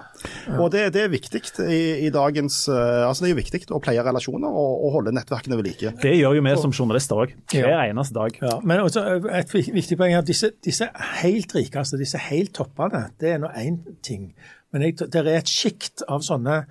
[0.56, 3.80] Og det, det er viktig i, i dagens eh, Altså det er jo viktig å
[3.84, 5.92] pleie relasjoner og, og holde nettverkene ved like.
[6.02, 7.84] Det gjør jo vi som journalister òg, hver Ja.
[7.90, 8.36] eneste dag.
[8.42, 10.88] Ja, men også eh, et viktig poeng er at disse, disse
[11.22, 14.30] helt rikeste, disse helt toppene, det er nå én ting.
[14.74, 16.62] Men jeg, det er et sjikt av sånne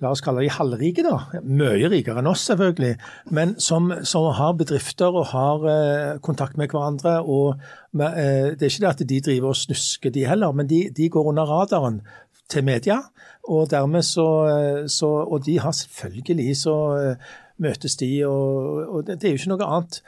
[0.00, 1.40] La oss kalle de halvrike, da.
[1.44, 2.94] Mye rikere enn oss, selvfølgelig.
[3.36, 7.18] Men som, som har bedrifter og har eh, kontakt med hverandre.
[7.20, 7.60] og
[7.92, 10.86] med, eh, Det er ikke det at de driver og snusker, de heller, men de,
[10.96, 12.00] de går under radaren
[12.48, 13.02] til media.
[13.44, 17.16] Og dermed så, eh, så Og de har selvfølgelig så eh,
[17.58, 20.00] møtes de, og, og det, det er jo ikke noe annet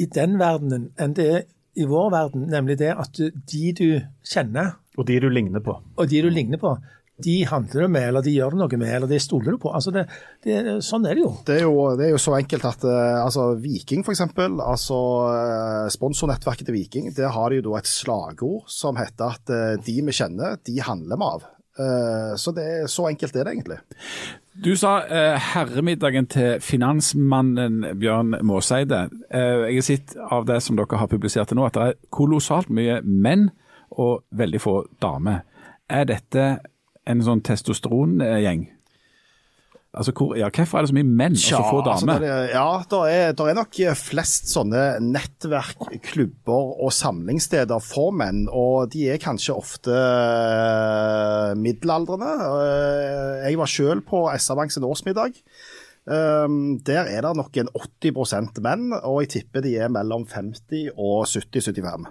[0.00, 1.42] i den verdenen enn det er
[1.76, 5.74] i vår verden, nemlig det at du, de du kjenner, Og de du ligner på.
[5.96, 6.76] og de du ligner på,
[7.22, 9.70] de handler du med, eller de gjør noe med, eller de stoler du på.
[9.70, 10.02] Altså det,
[10.42, 11.30] det, sånn er det jo.
[11.46, 15.00] Det er jo, det er jo så enkelt at eh, altså Viking f.eks., altså
[15.30, 19.74] eh, sponsornettverket til Viking, der har de jo da et slagord som heter at eh,
[19.86, 21.46] de vi kjenner, de handler vi av.
[21.78, 23.78] Eh, Så det er så enkelt er det egentlig.
[24.66, 29.08] Du sa eh, herremiddagen til finansmannen Bjørn Måseide.
[29.30, 31.98] Eh, jeg har sett av det som dere har publisert til nå, at det er
[32.14, 33.48] kolossalt mye menn
[33.94, 35.42] og veldig få damer.
[35.90, 36.46] Er dette
[37.06, 38.68] en sånn testosterongjeng?
[39.94, 42.18] Altså, hvor, ja, Hvorfor er det så mye menn og så få altså, damer?
[42.24, 48.48] det er- ja, det er, er nok flest sånne nettverk, klubber og samlingssteder for menn,
[48.50, 52.26] og de er kanskje ofte uh, middelaldrende.
[52.26, 55.38] Uh, Jeg var selv på SR-Bank sin årsmiddag.
[56.04, 60.90] Um, der er det nok en 80% menn, og jeg tipper de er mellom 50
[60.98, 62.10] og 70-75.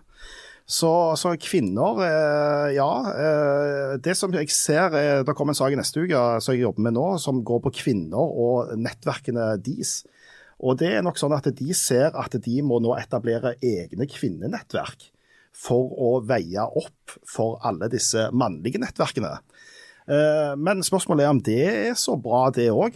[0.63, 2.89] Så, så kvinner, eh, ja.
[3.11, 6.63] Eh, det som jeg ser, er, Det kommer en sak i neste uke som jeg
[6.63, 10.05] jobber med nå, som går på kvinner og nettverkene deres.
[10.63, 15.09] Og det er nok sånn at De ser at de må nå etablere egne kvinnenettverk
[15.53, 19.35] for å veie opp for alle disse mannlige nettverkene.
[20.07, 21.59] Eh, Men spørsmålet er om det
[21.91, 22.95] er så bra, det òg.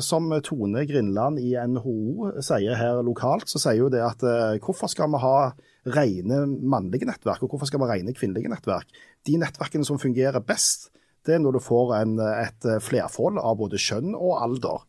[0.00, 4.88] Som Tone Grindland i NHO sier her lokalt, så sier jo det at eh, hvorfor
[4.88, 5.52] skal vi ha
[5.94, 8.90] rene mannlige nettverk, og hvorfor skal vi ha rene kvinnelige nettverk?
[9.26, 10.90] De nettverkene som fungerer best,
[11.26, 14.86] det er når du får en, et flerfold av både kjønn og alder.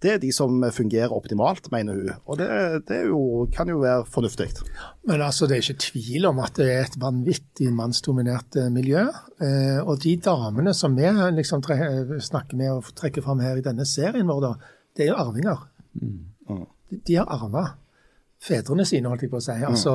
[0.00, 2.12] Det er de som fungerer optimalt, mener hun.
[2.24, 2.46] Og det,
[2.88, 4.48] det er jo, kan jo være fornuftig.
[5.08, 9.04] Men altså, det er ikke tvil om at det er et vanvittig mannsdominert eh, miljø.
[9.44, 11.76] Eh, og de damene som vi liksom tre
[12.16, 15.68] snakker med og trekker fram her i denne serien vår, da, det er jo arvinger.
[16.00, 17.66] De, de har arva
[18.40, 19.94] fedrene sine, holdt jeg på å si, altså,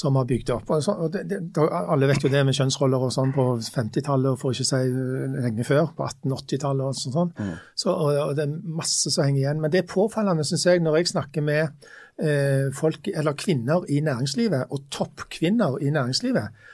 [0.00, 0.72] som har bygd opp.
[0.76, 4.34] Og så, og det, det, alle vet jo det med kjønnsroller og sånn på 50-tallet,
[4.34, 7.16] og for ikke å si eh, lenge før, på 1880-tallet og sånn.
[7.16, 7.54] sånn.
[7.72, 9.64] Så, og, og det er masse som henger igjen.
[9.64, 11.88] Men det er påfallende, syns jeg, når jeg snakker med
[12.20, 16.68] eh, folk, eller kvinner i næringslivet, og toppkvinner i næringslivet.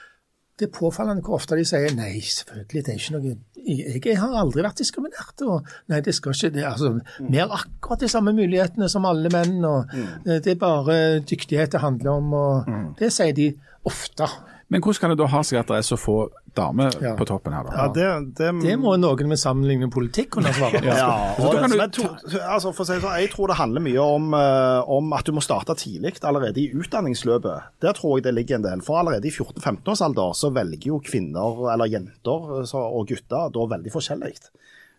[0.56, 3.34] Det er påfallende hvor ofte de sier nei, selvfølgelig, det er ikke noe
[3.66, 5.42] Jeg, jeg har aldri vært diskriminert.
[5.42, 6.62] Og, nei, det skal ikke det.
[6.68, 9.58] Altså, vi har akkurat de samme mulighetene som alle menn.
[9.66, 10.28] og mm.
[10.44, 12.32] Det er bare dyktighet det handler om.
[12.32, 13.50] og Det sier de
[13.84, 14.30] ofte.
[14.68, 16.16] Men hvordan kan det da ha seg at det er så få
[16.56, 17.12] damer Ja.
[17.18, 17.72] på toppen her, da?
[17.76, 20.84] Ja, det, det, Det må noen med sammenlignende politikk kunne svare på.
[20.96, 22.08] Ja, og, du men to,
[22.42, 25.28] altså for å si det sånn, Jeg tror det handler mye om, eh, om at
[25.28, 27.70] du må starte tidlig, allerede i utdanningsløpet.
[27.84, 28.84] Der tror jeg det ligger en del.
[28.86, 33.92] For allerede i 14-15-årsalder så velger jo kvinner, eller jenter så, og gutter da veldig
[33.92, 34.34] forskjellig.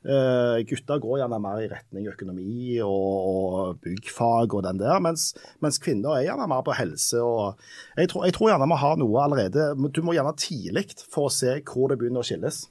[0.06, 5.32] Uh, gutter går gjerne mer i retning økonomi og, og byggfag og den der, mens,
[5.64, 7.20] mens kvinner er gjerne mer på helse.
[7.20, 7.58] og
[7.98, 11.34] Jeg tror, jeg tror gjerne vi har noe allerede Du må gjerne tidlig for å
[11.34, 12.68] se hvor det begynner å skilles.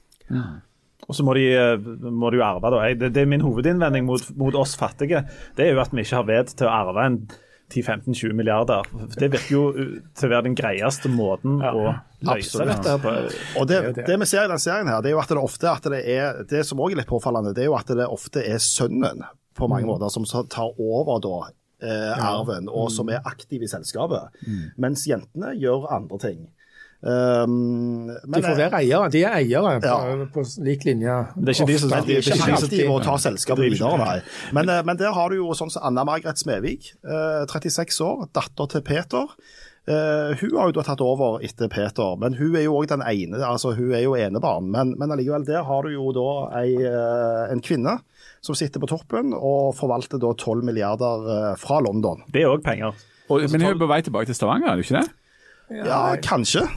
[1.07, 2.71] Og så må, de, eh, må du jo arve.
[2.73, 2.79] da.
[2.87, 5.23] Jeg, det, det er Min hovedinnvending mot, mot oss fattige
[5.57, 7.19] det er jo at vi ikke har ved til å arve en
[7.73, 8.87] 10-15-20 milliarder.
[9.19, 9.63] Det virker jo
[10.15, 11.95] til å være den greieste måten å
[12.27, 13.13] løse dette på.
[13.59, 14.05] Og det, Det er jo det.
[14.07, 16.01] det vi ser i den serien her, det er jo at det ofte at det
[16.15, 19.25] er Det som også er litt påfallende, det er jo at det ofte er sønnen
[19.57, 21.37] på mange måter som tar over da
[21.81, 24.29] eh, arven, og som er aktiv i selskapet.
[24.77, 26.45] Mens jentene gjør andre ting.
[27.03, 29.09] Um, De får være eiere.
[29.13, 30.25] De er eiere på, Ja.
[30.33, 31.17] på lik linje.
[31.37, 34.21] Det er ikke de som- tar de det er ikke aktive ta selskapet videre, nei.
[34.51, 38.27] Men, eh, men der har du jo sånn som Anna Margret Smevik, eh, 36 år,
[38.33, 39.25] datter til Peter.
[39.89, 42.99] Uh, hun har jo da tatt over etter Peter, men hun er jo òg den
[43.01, 44.69] ene, altså hun er jo enebarn.
[44.69, 48.01] Men, men allikevel, der har du jo da ei, uh, en kvinne
[48.41, 52.21] som sitter på toppen og forvalter da 12 milliarder uh, fra London.
[52.29, 52.91] Det er òg penger.
[53.29, 55.09] Og, men hun er på vei tilbake til Stavanger, er du ikke det?
[55.85, 56.67] Ja, kanskje.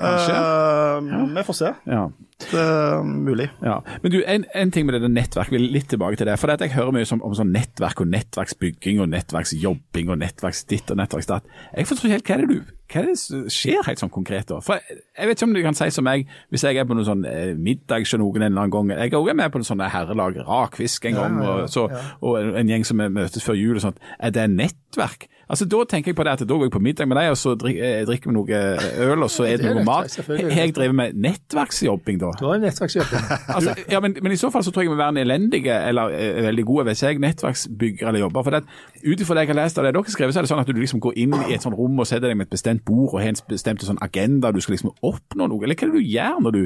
[0.00, 0.40] Kanskje.
[0.40, 1.72] Eh, Vi får se.
[1.86, 2.08] Ja.
[2.40, 3.50] Det er mulig.
[3.62, 3.78] Ja.
[4.02, 6.38] Men du, en, en ting med det nettverket, nettverk, vil litt tilbake til det.
[6.40, 11.00] For at jeg hører mye om sånn nettverk og nettverksbygging og nettverksjobbing og nettverksditt og
[11.00, 11.48] nettverksdatt.
[11.76, 14.10] Jeg forstår ikke helt hva er det du hva er det som skjer helt sånn
[14.10, 14.56] konkret da?
[14.66, 16.96] For jeg, jeg vet ikke om du kan si som meg, hvis jeg er på
[16.98, 18.90] noen sånn eh, middag hos noen en eller annen gang.
[18.96, 21.84] Jeg er også med på noen sånn herrelag, rakfisk en gang, og, så,
[22.18, 24.02] og en, en gjeng som møtes før jul og sånt.
[24.18, 24.48] Er det
[24.90, 25.28] nettverk?
[25.50, 27.36] Altså Da tenker jeg på det at da går jeg på middag med deg, og
[27.38, 28.58] så eh, drikker vi noe
[29.02, 30.18] øl, og så er det Det er noe mat.
[30.56, 32.30] jeg driver med nettverksjobbing da?
[32.38, 33.24] Du har nettverksjobbing.
[33.56, 35.74] Altså, ja, men, men i så fall så tror jeg vi må være en elendige
[35.74, 38.46] eller eh, veldig gode hvis jeg nettverksbygger eller jobber.
[38.46, 40.52] For ut ifra det jeg har lest av det dere har skrevet, så er det
[40.52, 42.54] sånn at du liksom går inn i et sånt rom og setter deg med et
[42.54, 45.64] bestemt bord og har en bestemt sånn agenda, du skal liksom oppnå noe.
[45.66, 46.62] Eller hva er det du gjør når du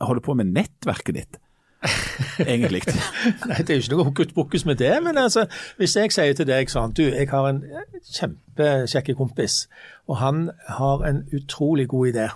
[0.00, 1.40] holder på med nettverket ditt?
[2.52, 2.82] Egentlig.
[3.48, 6.36] Nei, Det er jo ikke noe hokus pokus med det, men altså, hvis jeg sier
[6.36, 7.60] til deg sånn Du, jeg har en
[8.14, 9.64] kjempekjekk kompis,
[10.08, 12.28] og han har en utrolig god idé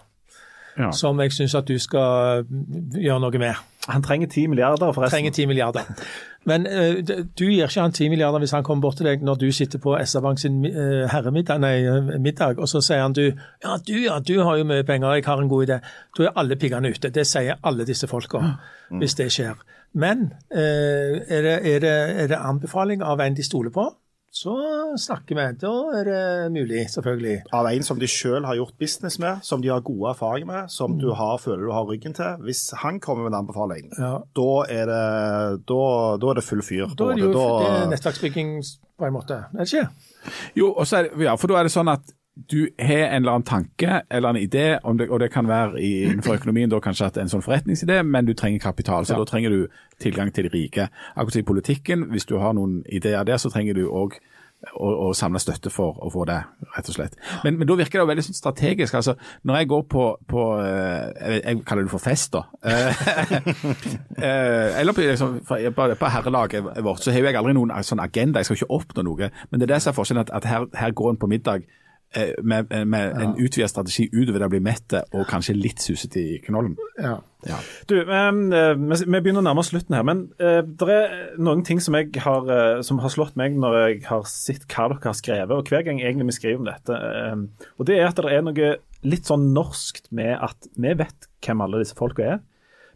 [0.78, 0.92] Ja.
[0.94, 2.44] som jeg syns at du skal
[2.94, 3.54] gjøre noe med.
[3.88, 5.16] Han trenger 10 milliarder, forresten.
[5.16, 5.80] Trenger 10 milliarder.
[6.48, 7.00] Men uh,
[7.38, 9.80] du gir ikke han 10 milliarder hvis han kommer bort til deg når du sitter
[9.82, 13.94] på SR-Bank sin uh, herremiddag, nei, eh, middag, og så sier han du ja, du
[13.96, 15.80] ja, du har jo mye penger, jeg har en god idé.
[16.16, 17.10] Da er alle piggene ute.
[17.14, 18.42] Det sier alle disse folka,
[19.00, 19.56] hvis det skjer.
[19.98, 23.88] Men uh, er, det, er, det, er det anbefaling av en de stoler på,
[24.38, 24.54] så
[25.00, 25.46] snakker vi.
[25.62, 27.36] Da er det mulig, selvfølgelig.
[27.52, 30.70] Av en som de selv har gjort business med, som de har gode erfaringer med,
[30.70, 32.36] som du har, føler du har ryggen til.
[32.46, 34.12] Hvis han kommer med en anbefaling, Ja.
[34.38, 35.80] da, er det, da,
[36.22, 36.86] da er det full fyr.
[36.94, 38.52] Da er det jo Da- det er nettverksbygging
[38.98, 39.88] på en måte, er det ikke?
[40.56, 42.00] Jo, og er ja, for da er det sånn at
[42.50, 45.80] du har en eller annen tanke eller en idé, om det, og det kan være
[45.82, 49.18] innenfor økonomien da kanskje at en sånn forretningsidé, men du trenger kapital, så Ja.
[49.18, 49.66] da trenger du
[49.98, 50.88] tilgang til de rike.
[51.16, 54.20] Akkurat i politikken, hvis du har noen ideer der, så trenger du òg
[54.74, 56.38] å, å samle støtte for å få det,
[56.76, 57.14] rett og slett.
[57.44, 58.94] Men, men da virker det jo veldig sånn strategisk.
[58.94, 59.14] altså
[59.46, 62.42] Når jeg går på, på eh, jeg, jeg kaller det for fest, da.
[62.66, 63.02] Eh,
[64.22, 68.42] eh, eller på, liksom, på, på herrelaget vårt så har jeg aldri noen sånn agenda,
[68.42, 69.30] jeg skal ikke oppnå noe.
[69.50, 71.68] Men det er det som er forskjellen, at, at her, her går en på middag
[72.14, 72.84] eh, med, ja.
[73.22, 76.76] en utvidet strategi utover det å bli mette og kanskje litt susete i knollen.
[76.96, 77.18] Ja.
[77.46, 77.60] Ja.
[77.90, 81.94] Du, eh, vi begynner å nærme oss slutten her, men det er noen ting som,
[81.94, 85.70] har, eh, som har slått meg når jeg har sett hva dere har skrevet, og
[85.70, 87.00] hver gang egentlig vi skriver om dette.
[87.78, 88.74] og det er at det er noe
[89.06, 92.40] litt sånn norskt med at vi vet hvem alle disse folka er.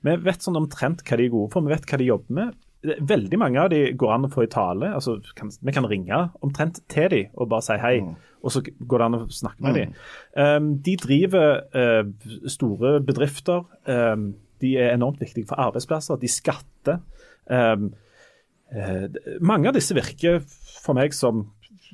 [0.02, 2.56] Vi vet sånn omtrent hva de er gode for, vi vet hva de jobber med.
[2.82, 4.88] Veldig mange av de går an å få i tale.
[4.94, 7.96] altså kan, Vi kan ringe omtrent til de og bare si hei,
[8.42, 9.84] og så går det an å snakke med de.
[10.34, 13.62] Um, de driver uh, store bedrifter.
[13.86, 16.18] Um, de er enormt viktige for arbeidsplasser.
[16.18, 16.98] De skatter.
[17.46, 17.92] Um,
[18.74, 19.06] uh,
[19.40, 20.42] mange av disse virker
[20.82, 21.46] for meg som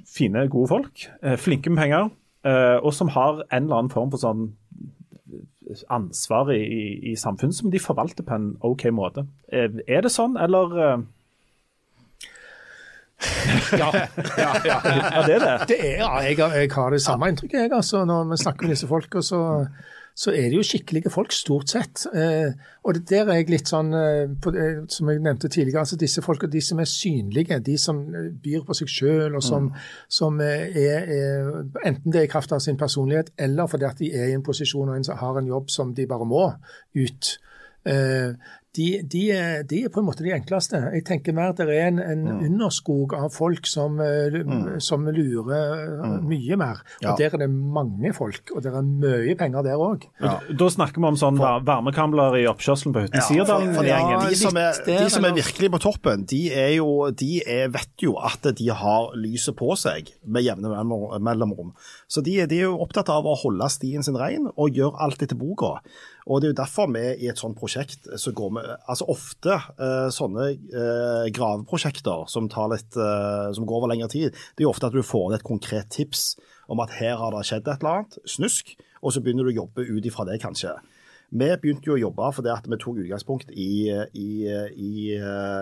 [0.08, 1.04] fine, gode folk.
[1.20, 2.10] Uh, flinke med penger.
[2.48, 4.44] og som har en eller annen form for sånn
[5.92, 9.26] ansvar i, i, i samfunnet som de forvalter på en OK måte.
[9.52, 10.74] Eh, er det sånn, eller
[13.78, 13.88] ja,
[14.38, 14.50] ja.
[14.64, 15.54] Ja, det er det.
[15.68, 17.60] Det er, ja, jeg, har- jeg har det samme inntrykket.
[17.64, 19.40] Jeg, altså, når vi snakker med disse folka, så,
[20.18, 22.02] så er det jo skikkelige folk, stort sett.
[22.10, 22.50] Eh,
[22.82, 26.24] og der er jeg litt sånn, eh, på det, som jeg nevnte tidligere, altså disse
[26.24, 29.70] folka, de som er synlige, de som eh, byr på seg sjøl, og som,
[30.10, 34.02] som eh, er, er Enten det er i kraft av sin personlighet, eller fordi at
[34.02, 36.48] de er i en posisjon og en som har en jobb som de bare må
[36.98, 37.34] ut.
[38.68, 40.76] Eh, de, de, er, de er på en måte de enkleste.
[40.94, 44.78] Jeg tenker mer at det er en, en underskog av folk som, mm.
[44.80, 46.26] som lurer mm.
[46.28, 46.82] mye mer.
[47.02, 47.14] Og Ja.
[47.18, 50.04] Der er det mange folk, og det er mye penger der òg.
[50.20, 53.22] Da snakker vi om sånn var- varmekamler i oppkjørselen på hytten.
[53.24, 53.74] Sirdalen.
[53.74, 54.28] for de, gjengen.
[54.28, 58.04] de, som er, de som er virkelig på toppen, de, er jo, de er, vet
[58.04, 60.84] jo at de har lyset på seg med jevne
[61.24, 61.72] mellomrom.
[62.06, 65.24] Så de, de er jo opptatt av å holde stien sin ren og gjøre alt
[65.24, 65.78] etter boka.
[66.28, 68.57] Og Det er jo derfor vi i et sånt prosjekt så går vi
[68.88, 74.64] altså Ofte uh, sånne uh, graveprosjekter som, litt, uh, som går over lengre tid, det
[74.64, 76.30] er jo ofte at du får inn et konkret tips
[76.68, 79.60] om at her har det skjedd et eller annet, snusk, og så begynner du å
[79.62, 80.74] jobbe ut ifra det, kanskje.
[81.28, 84.92] Vi begynte jo å jobbe fordi at vi tok utgangspunkt i, i, i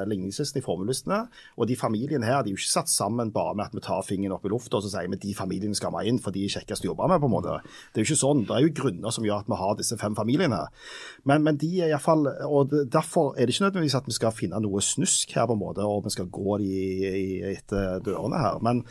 [0.06, 1.24] ligningslisten, i formuelistene.
[1.58, 4.04] Og de familiene her de er jo ikke satt sammen bare med at vi tar
[4.06, 6.44] fingeren opp i lufta og så sier vi de familiene skal vi inn for de
[6.46, 7.18] er kjekkest å jobbe med.
[7.22, 7.56] på en måte.
[7.90, 8.44] Det er jo ikke sånn.
[8.46, 10.60] Det er jo grunner som gjør at vi har disse fem familiene.
[11.26, 14.62] Men, men de er iallfall Og derfor er det ikke nødvendigvis at vi skal finne
[14.62, 16.70] noe snusk her, på en måte, og vi skal gå de
[17.50, 18.62] etter dørene her.
[18.62, 18.84] Men,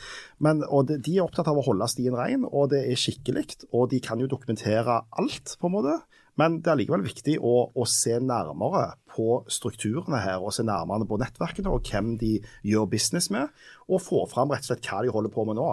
[0.44, 3.48] men de, de er opptatt av å holde stien ren, og det er skikkelig.
[3.72, 5.98] Og de kan jo dokumentere alt, på en måte.
[6.40, 11.08] Men det er likevel viktig å, å, se nærmere på strukturene her, og se nærmere
[11.08, 13.54] på nettverkene og hvem de gjør business med,
[13.88, 15.70] og få fram rett og slett hva de holder på med nå.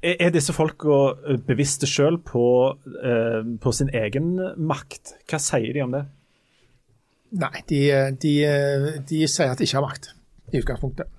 [0.00, 2.44] Er disse folka eh, bevisste sjøl på,
[3.04, 5.14] eh, på, sin egen makt?
[5.28, 6.06] Hva sier de om det?
[7.40, 7.80] Nei, de,
[8.18, 8.34] de,
[9.06, 10.10] de sier at de ikke har makt,
[10.50, 11.12] i utgangspunktet.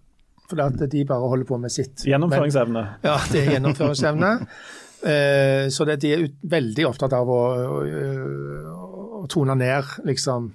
[0.51, 2.01] For at de bare holder på med sitt.
[2.04, 2.82] Gjennomføringsevne.
[2.89, 4.32] Men, ja, det er gjennomføringsevne.
[5.01, 8.89] Eh, så det, de er veldig opptatt av å, å,
[9.21, 10.51] å tone ned liksom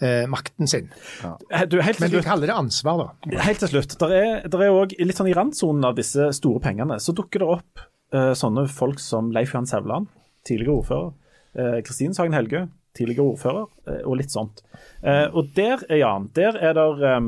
[0.00, 0.88] eh, makten sin.
[1.22, 1.34] Ja.
[1.66, 3.38] Du, Men de kaller det ansvar, da.
[3.44, 3.98] Helt til slutt.
[4.00, 7.44] Der er, der er også, litt sånn I randsonen av disse store pengene så dukker
[7.44, 10.08] det opp eh, sånne folk som Leif Johan Sævland,
[10.48, 11.12] tidligere ordfører.
[11.58, 14.62] Eh, Kristin Sagen Helgø, tidligere ordfører, eh, og litt sånt.
[15.02, 17.22] Eh, og der, Jan, der er der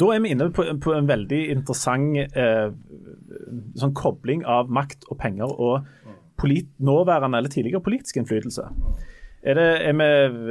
[0.00, 2.68] da er vi inne på, på en veldig interessant eh,
[3.80, 5.88] sånn kobling av makt og penger og
[6.40, 8.68] polit, nåværende eller tidligere politisk innflytelse.
[9.44, 10.06] Er det, er vi,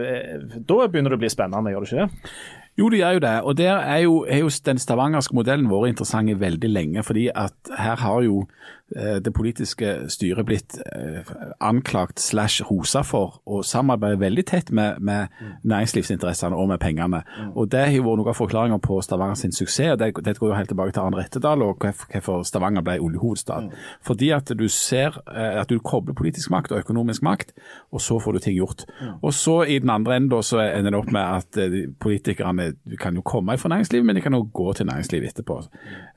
[0.05, 2.35] eh, da begynner det å bli spennende, gjør det ikke det?
[2.73, 3.33] Jo, det gjør jo det.
[3.45, 7.03] Og der er jo, er jo den stavangerske modellen vært interessant veldig lenge.
[7.03, 8.47] fordi at her har jo
[8.95, 11.29] det politiske styret blitt eh,
[11.63, 17.23] anklagt slash rosa for å samarbeide veldig tett med, med næringslivsinteressene og med pengene.
[17.55, 19.97] Og Det har vært noen av forklaringa på Stavanger sin suksess.
[19.99, 23.71] Det, det går jo helt tilbake til Arne Rettedal og hvorfor Stavanger ble oljehovedstad.
[24.05, 27.53] Fordi at du ser eh, at du kobler politisk makt og økonomisk makt,
[27.91, 28.85] og så får du ting gjort.
[29.21, 31.57] Og så i den andre enden så ender det opp med at
[32.01, 35.59] politikerne kan jo komme fra næringslivet, men de kan jo gå til næringslivet etterpå.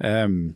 [0.05, 0.55] Um,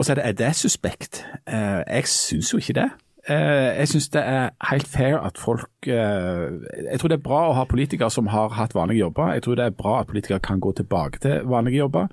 [0.00, 1.26] og så er det, er det suspekt?
[1.44, 2.88] Eh, jeg syns jo ikke det.
[3.28, 6.46] Eh, jeg syns det er helt fair at folk eh,
[6.90, 9.34] Jeg tror det er bra å ha politikere som har hatt vanlige jobber.
[9.36, 12.08] Jeg tror det er bra at politikere kan gå tilbake til vanlige jobber.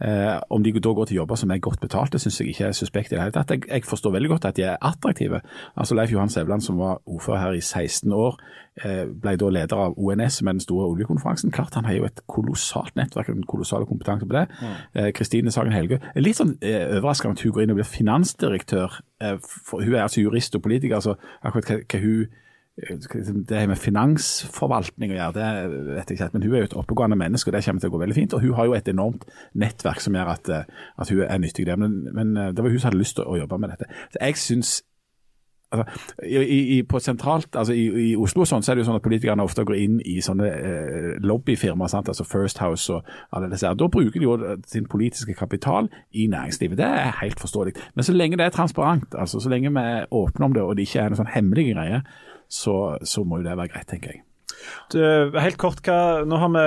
[0.00, 2.76] Eh, om de da går til jobber som er godt betalte, syns jeg ikke er
[2.76, 3.50] suspekt i det hele tatt.
[3.50, 5.40] Jeg, jeg, forstår veldig godt at de er attraktive.
[5.76, 8.36] Altså Leif Johan Sævland, som var ordfører her i 16 år,
[8.84, 11.50] eh, ble da leder av ONS med den store oljekonferansen.
[11.50, 14.46] Klart han har jo et kolossalt nettverk og en kolossal kompetanse på det.
[14.60, 15.12] Mm.
[15.16, 15.98] Kristine Sagen Helgø.
[16.16, 19.00] Litt sånn eh, overraskende at hun går inn og blir finansdirektør.
[19.22, 22.42] Eh, for hun er altså jurist og politiker, så akkurat hva, hva hun
[22.76, 26.28] det med finansforvaltning å gjøre, det vet jeg ikke.
[26.34, 28.34] Men hun er jo et oppegående menneske, og det kommer til å gå veldig fint.
[28.36, 29.24] Og hun har jo et enormt
[29.56, 31.80] nettverk som gjør at, eh, at hun er nyttig der.
[31.80, 33.88] Men, men, eh, det var hun som hadde lyst til å jobbe med dette.
[34.12, 34.74] Så jeg synes
[35.72, 35.86] altså,
[36.28, 39.06] i, i, på sentralt, altså i, i, Oslo sånn, så er det jo sånn at
[39.08, 43.72] politikerne ofte går inn i sånne eh, lobbyfirmaer, altså First House og alle disse.
[43.72, 44.36] Da bruker de jo
[44.68, 46.76] sin politiske kapital i næringslivet.
[46.76, 47.72] Det er helt forståelig.
[47.96, 50.76] Men så lenge det er transparent, altså så lenge vi er åpne om det og
[50.76, 52.04] det ikke er noen sånn hemmelige greier,
[52.48, 54.22] så, så må jo det være greit, tenker jeg.
[54.90, 54.98] Du,
[55.36, 56.64] helt kort, hva, Nå har vi,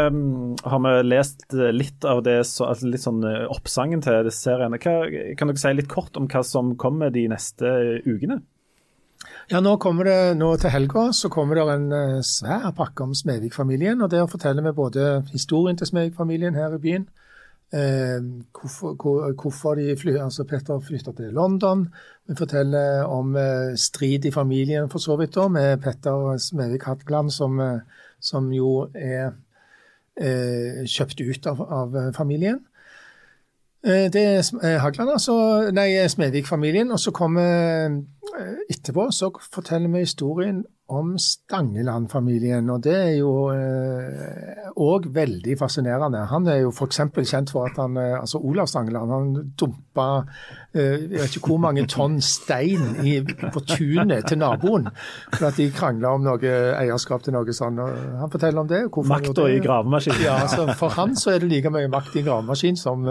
[0.71, 4.79] har vi, lest litt av det, så, altså litt sånn eh, oppsangen til disse seriene.
[4.81, 4.95] Hva,
[5.39, 7.73] kan dere si litt kort om hva som kommer de neste
[8.05, 8.41] ukene?
[9.49, 13.15] Ja, nå kommer det, nå til helga så kommer det en eh, svær pakke om
[13.17, 14.01] Smedvik-familien.
[14.01, 17.09] og Der forteller vi både historien til Smedvik-familien her i byen,
[17.73, 18.21] Eh,
[19.41, 21.83] hvorfor, de fly, altså Petter flytta til London.
[22.27, 27.29] Vi forteller om eh, strid i familien, for så vidt, da, med Petter Smevik Hatteland,
[27.31, 27.79] som, eh,
[28.19, 29.35] som, jo er
[30.17, 32.59] eh, kjøpt ut av, av familien.
[33.85, 35.69] Eh, det er Hagland, altså.
[35.71, 36.91] Nei, Smedvik-familien.
[36.91, 38.01] Og så kommer
[38.69, 42.69] etterpå så forteller vi historien om Stangeland-familien.
[42.69, 43.51] Og det er jo
[44.79, 46.23] òg eh, veldig fascinerende.
[46.31, 47.01] Han er jo f.eks.
[47.29, 50.07] kjent for at han eh, altså Olav Stangeland han dumpa
[50.73, 54.89] eh, jeg vet ikke hvor mange tonn stein i, på tunet til naboen
[55.35, 57.81] for at de krangla om noe eierskap til noe sånt.
[57.83, 58.83] Og han forteller om det.
[59.09, 60.23] Makta i gravemaskinen.
[60.25, 63.07] Ja, altså, for han så er det like mye makt i gravemaskin som,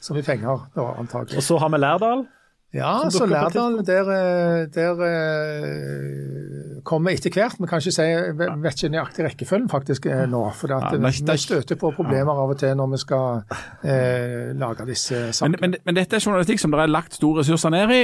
[0.00, 1.40] som i penger, da, antagelig.
[1.40, 2.26] Og så har vi Lærdal.
[2.72, 7.58] Ja, så Lærdal, der, eh, der uh, kommer etter hvert.
[7.60, 8.06] Vi kan ikke si,
[8.38, 10.40] vet ikke nøyaktig rekkefølgen faktisk eh, nå.
[10.56, 13.42] For at, ja, vi støter på problemer av og til når vi skal
[13.84, 15.60] eh, lage disse sakene.
[15.60, 18.02] Men, men, men, dette er journalistikk som det er lagt store ressurser ned i,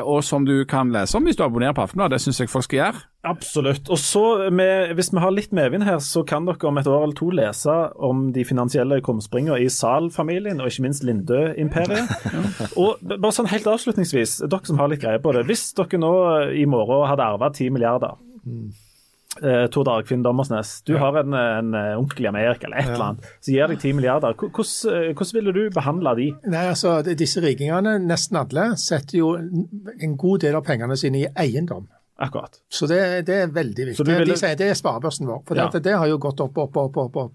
[0.00, 2.16] og som du kan lese om hvis du abonnerer på Aftenbladet.
[2.16, 3.06] Det syns jeg folk skal gjøre.
[3.28, 3.88] Absolutt.
[3.90, 7.02] Og så, med, Hvis vi har litt medvind her, så kan dere om et år
[7.02, 12.12] eller to lese om de finansielle krumspringene i Zahl-familien, og ikke minst Lindø-imperiet.
[12.80, 13.66] og bare sånn helt
[13.98, 15.46] avslutningsvis, dere som har litt greie på det.
[15.48, 16.12] Hvis dere nå
[16.54, 18.14] i morgen hadde arva 10 milliarder,
[19.42, 23.28] eh, Tor Dagfinn Dommersnes, du har en, en onkel i Amerika eller et eller annet,
[23.40, 24.34] som gir deg 10 milliarder.
[24.34, 26.28] Hvordan, eh, hvordan ville du behandle de?
[26.48, 31.28] Nei, altså, Disse rikingene, nesten alle, setter jo en god del av pengene sine i
[31.36, 31.88] eiendom.
[32.18, 32.56] Akkurat.
[32.68, 34.04] Så det, det er veldig viktig.
[34.08, 35.44] Ville- De sier det er sparebørsen vår.
[35.46, 35.68] For Ja.
[35.70, 36.96] det, det har jo gått opp, opp, opp.
[36.96, 37.32] opp, opp.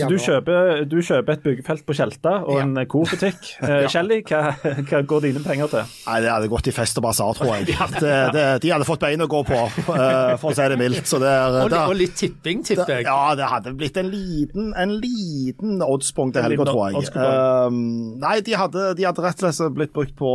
[0.00, 2.62] Så du kjøper, du kjøper et byggefelt på Tjelta og Ja.
[2.62, 3.48] en Coop-butikk.
[3.66, 4.54] Eh, Kjelly, hva,
[4.86, 5.88] hva går dine penger til?
[6.06, 7.74] Nei, det hadde gått i fest og basar, tror jeg.
[8.00, 11.10] Det, det, de hadde fått bein å gå på, eh, for å si det mildt.
[11.10, 13.04] Så det, er- Og, det, og litt tipping, tipper jeg.
[13.10, 17.10] Ja, det hadde blitt en liten, en liten oddspunkt til helga, tror jeg.
[17.18, 17.82] Um,
[18.22, 20.32] nei, de hadde, de hadde rett og slett blitt brukt på,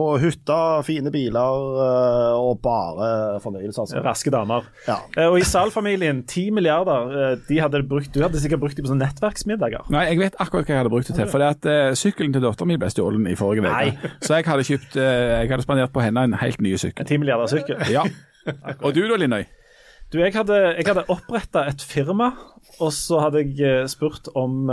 [0.00, 3.12] på hytta, fine biler eh, og bare
[3.44, 4.02] fornøyelse, altså.
[4.08, 4.66] Raske damer.
[4.88, 4.98] Ja.
[5.20, 7.14] Eh, Og i Zahl-familien, 10 milliarder.
[7.28, 9.86] eh, De hadde brukt, du hadde sikkert brukt dem på sånne nettverksmiddager.
[9.92, 11.30] Nei, jeg vet akkurat hva jeg hadde brukt det til.
[11.30, 14.10] For at uh, sykkelen til dattera mi ble stjålet i forrige uke.
[14.26, 15.06] Så jeg hadde kjøpt uh,
[15.42, 17.04] Jeg hadde spandert på henne en helt ny sykkel.
[17.04, 17.80] En 10 milliarder sykkel.
[17.96, 18.04] Ja.
[18.80, 19.42] Og du da, Linnøy?
[20.10, 22.30] Du, jeg hadde, jeg hadde oppretta et firma,
[22.80, 24.70] og så hadde jeg eh, spurt om,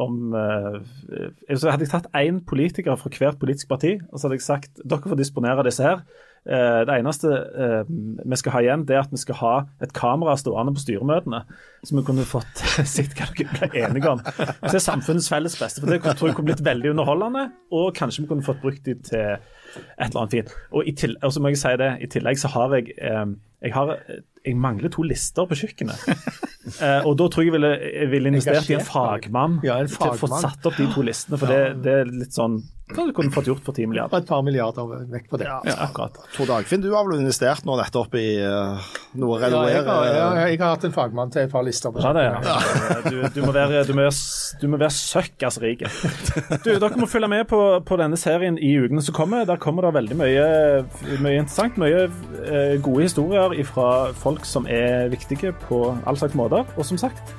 [0.00, 4.46] om Så hadde jeg tatt én politiker fra hvert politisk parti, og så hadde jeg
[4.46, 6.02] sagt dere får disponere disse her.
[6.48, 9.52] Eh, det eneste eh, vi skal ha igjen, det er at vi skal ha
[9.84, 11.42] et kamera stående på styremøtene,
[11.84, 12.62] så vi kunne fått
[12.94, 14.22] sett hva dere ble enige om.
[14.24, 15.84] det er samfunnets felles beste.
[15.84, 18.96] For det tror jeg kunne blitt veldig underholdende, og kanskje vi kunne fått brukt de
[19.04, 20.56] til et eller annet fint.
[20.72, 23.24] Og, i til, og så må jeg si det, i tillegg så har jeg eh,
[23.60, 23.92] jeg, har,
[24.46, 26.06] jeg mangler to lister på kjøkkenet.
[26.60, 30.10] Eh, og da tror jeg ville, jeg ville investert i en fagmann Ja, en til
[30.12, 31.38] å få satt opp de to listene.
[31.40, 32.58] For det, det er litt sånn
[32.96, 34.22] Hva du kunne fått gjort for 10 Og milliarder?
[34.22, 35.46] et par milliarder vekk på det.
[35.48, 36.16] Ja, akkurat.
[36.36, 38.80] Tor Dagfinn, du har vel investert nå nettopp i uh,
[39.20, 41.92] noe Ja, jeg, har, jeg, har, jeg har hatt en fagmann til et par lister.
[41.94, 42.58] på Ja, det, ja.
[43.06, 44.16] Du, du må være, du må være,
[44.62, 45.86] du må være søkkas rik.
[46.64, 49.44] Du, dere må følge med på, på denne serien i ukene som kommer.
[49.48, 50.46] Der kommer det veldig mye,
[51.22, 51.78] mye interessant.
[51.80, 52.06] Mye
[52.44, 56.66] eh, gode historier fra folk som er viktige på all slags måter.
[56.76, 57.32] Og som sagt,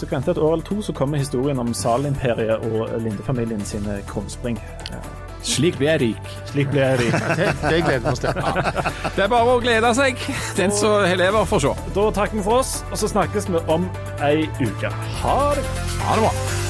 [0.00, 4.60] dere venter et år eller to, så kommer historien om Sal-imperiet og Linde-familien sine krumspring.
[5.48, 6.30] Slik blir jeg rik.
[6.50, 7.18] Slik ble jeg rik.
[7.38, 8.40] Det, det gleder vi oss til.
[9.16, 10.22] Det er bare å glede seg.
[10.58, 11.74] Den som har lever, får se.
[11.96, 13.90] Da takker vi for oss, og så snakkes vi om
[14.24, 14.92] ei uke.
[15.22, 15.68] Ha det.
[16.04, 16.67] Ha det bra.